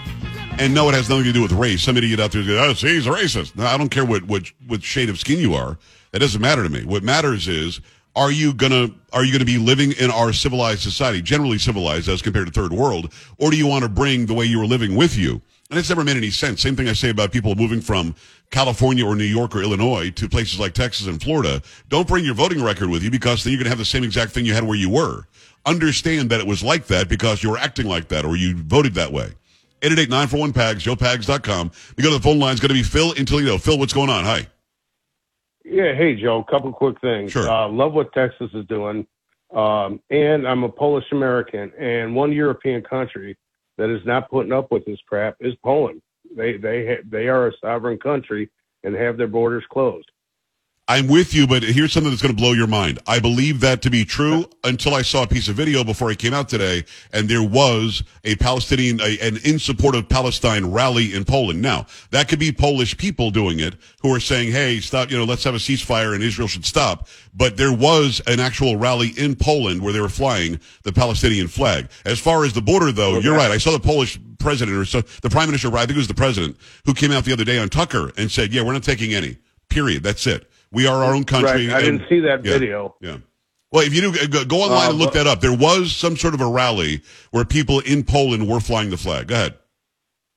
And 0.58 0.72
no, 0.72 0.88
it 0.88 0.94
has 0.94 1.10
nothing 1.10 1.24
to 1.24 1.34
do 1.34 1.42
with 1.42 1.52
race. 1.52 1.82
Some 1.82 1.98
idiot 1.98 2.18
out 2.18 2.32
there 2.32 2.42
going, 2.42 2.58
oh, 2.58 2.72
see, 2.72 2.94
he's 2.94 3.06
a 3.06 3.10
racist. 3.10 3.54
No, 3.56 3.66
I 3.66 3.76
don't 3.76 3.90
care 3.90 4.06
what, 4.06 4.22
what, 4.22 4.50
what 4.66 4.82
shade 4.82 5.10
of 5.10 5.18
skin 5.18 5.38
you 5.38 5.52
are. 5.52 5.76
That 6.12 6.20
doesn't 6.20 6.40
matter 6.40 6.62
to 6.62 6.70
me. 6.70 6.86
What 6.86 7.02
matters 7.02 7.46
is, 7.46 7.78
are 8.16 8.32
you 8.32 8.54
gonna 8.54 8.88
are 9.12 9.24
you 9.24 9.32
gonna 9.32 9.44
be 9.44 9.58
living 9.58 9.92
in 9.92 10.10
our 10.10 10.32
civilized 10.32 10.80
society, 10.80 11.20
generally 11.20 11.58
civilized 11.58 12.08
as 12.08 12.22
compared 12.22 12.46
to 12.46 12.52
third 12.52 12.72
world, 12.72 13.12
or 13.38 13.50
do 13.50 13.58
you 13.58 13.66
want 13.66 13.82
to 13.82 13.88
bring 13.90 14.26
the 14.26 14.34
way 14.34 14.46
you 14.46 14.58
were 14.58 14.66
living 14.66 14.94
with 14.94 15.16
you? 15.16 15.42
And 15.70 15.78
it's 15.78 15.88
never 15.88 16.04
made 16.04 16.16
any 16.16 16.30
sense. 16.30 16.60
Same 16.60 16.76
thing 16.76 16.88
I 16.88 16.92
say 16.92 17.10
about 17.10 17.32
people 17.32 17.54
moving 17.54 17.80
from 17.80 18.14
California 18.50 19.04
or 19.04 19.16
New 19.16 19.24
York 19.24 19.56
or 19.56 19.62
Illinois 19.62 20.10
to 20.10 20.28
places 20.28 20.60
like 20.60 20.74
Texas 20.74 21.06
and 21.06 21.20
Florida. 21.22 21.62
Don't 21.88 22.06
bring 22.06 22.24
your 22.24 22.34
voting 22.34 22.62
record 22.62 22.90
with 22.90 23.02
you 23.02 23.10
because 23.10 23.42
then 23.42 23.52
you're 23.52 23.58
going 23.58 23.64
to 23.64 23.70
have 23.70 23.78
the 23.78 23.84
same 23.84 24.04
exact 24.04 24.32
thing 24.32 24.44
you 24.44 24.52
had 24.52 24.64
where 24.64 24.76
you 24.76 24.90
were. 24.90 25.26
Understand 25.66 26.30
that 26.30 26.40
it 26.40 26.46
was 26.46 26.62
like 26.62 26.86
that 26.86 27.08
because 27.08 27.42
you 27.42 27.50
were 27.50 27.58
acting 27.58 27.86
like 27.86 28.08
that 28.08 28.24
or 28.24 28.36
you 28.36 28.56
voted 28.56 28.94
that 28.94 29.10
way. 29.10 29.32
888-941-PAGS, 29.80 30.84
joepags.com. 30.84 31.70
We 31.96 32.02
go 32.02 32.10
to 32.10 32.16
the 32.16 32.22
phone 32.22 32.38
line. 32.38 32.52
It's 32.52 32.60
going 32.60 32.68
to 32.68 32.74
be 32.74 32.82
Phil 32.82 33.12
in 33.12 33.26
Toledo. 33.26 33.58
Phil, 33.58 33.78
what's 33.78 33.92
going 33.92 34.10
on? 34.10 34.24
Hi. 34.24 34.46
Yeah, 35.64 35.94
hey, 35.94 36.14
Joe. 36.14 36.44
A 36.46 36.50
Couple 36.50 36.72
quick 36.72 37.00
things. 37.00 37.32
Sure. 37.32 37.48
Uh, 37.48 37.68
love 37.68 37.94
what 37.94 38.12
Texas 38.12 38.50
is 38.54 38.66
doing. 38.66 39.06
Um, 39.54 40.00
and 40.10 40.46
I'm 40.46 40.64
a 40.64 40.68
Polish 40.68 41.04
American, 41.12 41.72
and 41.78 42.14
one 42.14 42.32
European 42.32 42.82
country 42.82 43.36
that 43.78 43.90
is 43.90 44.04
not 44.04 44.30
putting 44.30 44.52
up 44.52 44.70
with 44.70 44.84
this 44.84 45.00
crap 45.06 45.36
is 45.40 45.54
Poland. 45.64 46.00
They 46.36 46.56
they 46.56 46.98
they 47.08 47.28
are 47.28 47.48
a 47.48 47.52
sovereign 47.60 47.98
country 47.98 48.50
and 48.82 48.94
have 48.94 49.16
their 49.16 49.28
borders 49.28 49.64
closed. 49.70 50.10
I'm 50.86 51.08
with 51.08 51.32
you, 51.32 51.46
but 51.46 51.62
here's 51.62 51.94
something 51.94 52.10
that's 52.10 52.20
going 52.20 52.34
to 52.34 52.40
blow 52.40 52.52
your 52.52 52.66
mind. 52.66 52.98
I 53.06 53.18
believe 53.18 53.60
that 53.60 53.80
to 53.82 53.90
be 53.90 54.04
true 54.04 54.44
until 54.64 54.94
I 54.94 55.00
saw 55.00 55.22
a 55.22 55.26
piece 55.26 55.48
of 55.48 55.56
video 55.56 55.82
before 55.82 56.10
I 56.10 56.14
came 56.14 56.34
out 56.34 56.50
today, 56.50 56.84
and 57.10 57.26
there 57.26 57.42
was 57.42 58.02
a 58.22 58.36
Palestinian, 58.36 59.00
a, 59.00 59.18
an 59.20 59.38
in 59.44 59.58
support 59.58 59.94
of 59.94 60.10
Palestine 60.10 60.70
rally 60.70 61.14
in 61.14 61.24
Poland. 61.24 61.62
Now, 61.62 61.86
that 62.10 62.28
could 62.28 62.38
be 62.38 62.52
Polish 62.52 62.98
people 62.98 63.30
doing 63.30 63.60
it 63.60 63.76
who 64.02 64.14
are 64.14 64.20
saying, 64.20 64.52
hey, 64.52 64.78
stop, 64.80 65.10
you 65.10 65.16
know, 65.16 65.24
let's 65.24 65.42
have 65.44 65.54
a 65.54 65.58
ceasefire 65.58 66.14
and 66.14 66.22
Israel 66.22 66.48
should 66.48 66.66
stop. 66.66 67.08
But 67.34 67.56
there 67.56 67.72
was 67.72 68.20
an 68.26 68.38
actual 68.38 68.76
rally 68.76 69.08
in 69.16 69.36
Poland 69.36 69.80
where 69.80 69.94
they 69.94 70.02
were 70.02 70.10
flying 70.10 70.60
the 70.82 70.92
Palestinian 70.92 71.48
flag. 71.48 71.88
As 72.04 72.20
far 72.20 72.44
as 72.44 72.52
the 72.52 72.60
border, 72.60 72.92
though, 72.92 73.20
you're 73.20 73.36
right. 73.36 73.50
I 73.50 73.56
saw 73.56 73.70
the 73.70 73.80
Polish 73.80 74.20
president, 74.38 74.76
or 74.76 74.84
so 74.84 75.00
the 75.22 75.30
prime 75.30 75.48
minister, 75.48 75.74
I 75.74 75.86
think 75.86 75.92
it 75.92 75.96
was 75.96 76.08
the 76.08 76.14
president, 76.14 76.58
who 76.84 76.92
came 76.92 77.10
out 77.10 77.24
the 77.24 77.32
other 77.32 77.44
day 77.44 77.58
on 77.58 77.70
Tucker 77.70 78.12
and 78.18 78.30
said, 78.30 78.52
yeah, 78.52 78.60
we're 78.60 78.74
not 78.74 78.82
taking 78.82 79.14
any. 79.14 79.38
Period. 79.70 80.02
That's 80.02 80.26
it. 80.26 80.50
We 80.74 80.86
are 80.86 81.02
our 81.04 81.14
own 81.14 81.24
country. 81.24 81.68
Right. 81.68 81.76
I 81.76 81.80
and- 81.86 81.98
didn't 82.00 82.08
see 82.08 82.20
that 82.20 82.44
yeah, 82.44 82.52
video. 82.52 82.96
Yeah. 83.00 83.16
Well, 83.72 83.84
if 83.84 83.94
you 83.94 84.00
do, 84.12 84.28
go- 84.28 84.44
go 84.44 84.62
online 84.62 84.86
Uh, 84.86 84.90
and 84.90 84.98
look 84.98 85.12
but- 85.14 85.24
that 85.24 85.26
up. 85.26 85.40
There 85.40 85.56
was 85.56 85.92
some 85.94 86.16
sort 86.16 86.34
of 86.34 86.40
a 86.40 86.46
rally 86.46 87.02
where 87.30 87.44
people 87.44 87.80
in 87.80 88.04
Poland 88.04 88.48
were 88.48 88.60
flying 88.60 88.90
the 88.90 88.96
flag. 88.96 89.28
Go 89.28 89.34
ahead. 89.34 89.54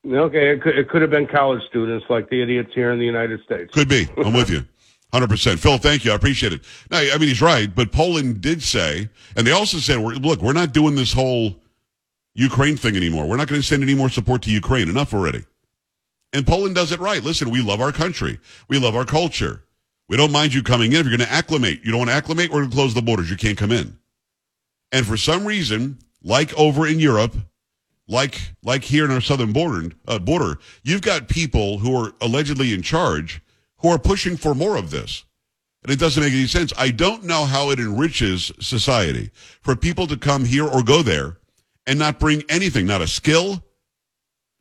Okay, 0.10 0.52
it 0.52 0.62
could, 0.62 0.78
it 0.78 0.88
could 0.90 1.02
have 1.02 1.12
been 1.12 1.28
college 1.28 1.62
students 1.70 2.06
like 2.10 2.30
the 2.30 2.42
idiots 2.42 2.72
here 2.74 2.92
in 2.92 3.00
the 3.00 3.06
United 3.06 3.44
States. 3.44 3.74
Could 3.74 3.90
be. 3.90 4.08
I'm 4.24 4.32
with 4.34 4.50
you. 4.50 4.64
100%. 5.14 5.60
Phil, 5.60 5.78
thank 5.78 6.06
you. 6.06 6.12
I 6.12 6.16
appreciate 6.16 6.54
it. 6.54 6.62
No, 6.92 6.98
I 6.98 7.18
mean, 7.18 7.28
he's 7.30 7.42
right, 7.42 7.74
but 7.74 7.92
Poland 7.92 8.40
did 8.42 8.62
say, 8.64 9.10
and 9.36 9.46
they 9.46 9.52
also 9.52 9.78
said, 9.78 10.00
look, 10.00 10.42
we're 10.42 10.54
not 10.54 10.72
doing 10.74 10.96
this 10.96 11.12
whole 11.14 11.56
Ukraine 12.36 12.78
thing 12.78 12.96
anymore. 12.96 13.26
We're 13.28 13.38
not 13.38 13.48
going 13.48 13.60
to 13.62 13.68
send 13.68 13.84
any 13.84 13.96
more 13.96 14.10
support 14.10 14.42
to 14.44 14.52
Ukraine. 14.52 14.90
Enough 14.90 15.14
already. 15.14 15.44
And 16.34 16.46
Poland 16.46 16.76
does 16.76 16.92
it 16.92 17.00
right. 17.00 17.24
Listen, 17.24 17.50
we 17.50 17.62
love 17.62 17.82
our 17.82 17.92
country. 17.92 18.40
We 18.70 18.80
love 18.80 18.96
our 18.96 19.06
culture. 19.06 19.64
We 20.10 20.18
don't 20.18 20.32
mind 20.32 20.54
you 20.54 20.64
coming 20.64 20.94
in. 20.94 21.00
If 21.00 21.08
you're 21.08 21.18
going 21.18 21.28
to 21.28 21.34
acclimate, 21.34 21.82
you 21.84 21.92
don't 21.92 22.00
want 22.00 22.10
to 22.10 22.16
acclimate, 22.16 22.50
we're 22.50 22.60
going 22.60 22.70
to 22.70 22.76
close 22.76 22.94
the 22.94 23.02
borders. 23.02 23.30
You 23.30 23.38
can't 23.38 23.58
come 23.58 23.72
in. 23.72 23.98
And 24.92 25.06
for 25.06 25.18
some 25.18 25.46
reason, 25.46 26.00
like 26.24 26.54
over 26.58 26.88
in 26.88 27.00
Europe, 27.00 27.36
like 28.08 28.54
like 28.64 28.84
here 28.84 29.04
in 29.04 29.12
our 29.12 29.22
southern 29.22 29.52
border, 29.52 29.92
uh, 30.08 30.20
border, 30.20 30.60
you've 30.84 31.02
got 31.02 31.28
people 31.28 31.80
who 31.80 31.94
are 31.96 32.14
allegedly 32.22 32.74
in 32.74 32.82
charge 32.82 33.42
who 33.80 33.90
are 33.90 34.00
pushing 34.00 34.38
for 34.38 34.56
more 34.56 34.78
of 34.78 34.92
this. 34.92 35.26
And 35.84 35.92
it 35.92 36.00
doesn't 36.00 36.24
make 36.24 36.34
any 36.34 36.48
sense. 36.48 36.74
I 36.78 36.92
don't 36.92 37.24
know 37.24 37.46
how 37.46 37.70
it 37.70 37.80
enriches 37.80 38.52
society 38.60 39.32
for 39.62 39.76
people 39.76 40.08
to 40.08 40.18
come 40.18 40.46
here 40.46 40.66
or 40.66 40.84
go 40.84 41.02
there 41.02 41.38
and 41.86 42.00
not 42.00 42.20
bring 42.20 42.44
anything, 42.50 42.86
not 42.86 43.02
a 43.02 43.08
skill, 43.08 43.64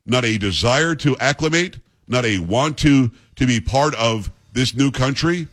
not 0.05 0.23
a 0.23 0.37
desire 0.37 0.95
to 0.95 1.17
acclimate, 1.17 1.79
not 2.07 2.25
a 2.25 2.39
want 2.39 2.77
to 2.79 3.11
to 3.35 3.47
be 3.47 3.59
part 3.59 3.95
of 3.95 4.31
this 4.57 4.75
new 4.75 4.91
country. 4.91 5.47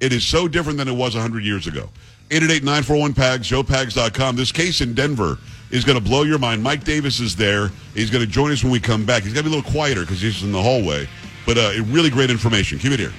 It 0.00 0.12
is 0.12 0.24
so 0.24 0.48
different 0.48 0.76
than 0.78 0.88
it 0.88 0.92
was 0.92 1.14
100 1.14 1.44
years 1.44 1.66
ago. 1.66 1.88
888-941-PAGS, 2.30 3.48
joepags.com. 3.48 4.36
This 4.36 4.52
case 4.52 4.80
in 4.80 4.94
Denver 4.94 5.38
is 5.70 5.84
going 5.84 5.96
to 5.96 6.04
blow 6.04 6.24
your 6.24 6.38
mind. 6.38 6.62
Mike 6.62 6.84
Davis 6.84 7.20
is 7.20 7.36
there. 7.36 7.70
He's 7.94 8.10
going 8.10 8.24
to 8.24 8.30
join 8.30 8.50
us 8.50 8.62
when 8.62 8.72
we 8.72 8.80
come 8.80 9.06
back. 9.06 9.22
He's 9.22 9.32
got 9.32 9.44
to 9.44 9.48
be 9.48 9.54
a 9.54 9.56
little 9.56 9.70
quieter 9.70 10.00
because 10.00 10.20
he's 10.20 10.42
in 10.42 10.52
the 10.52 10.60
hallway. 10.60 11.08
But 11.46 11.56
uh, 11.56 11.70
really 11.86 12.10
great 12.10 12.30
information. 12.30 12.78
Keep 12.78 12.92
it 12.92 13.00
here. 13.00 13.12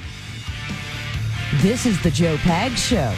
This 1.61 1.85
is 1.85 2.01
the 2.03 2.11
Joe 2.11 2.35
Pag 2.37 2.73
Show. 2.73 3.15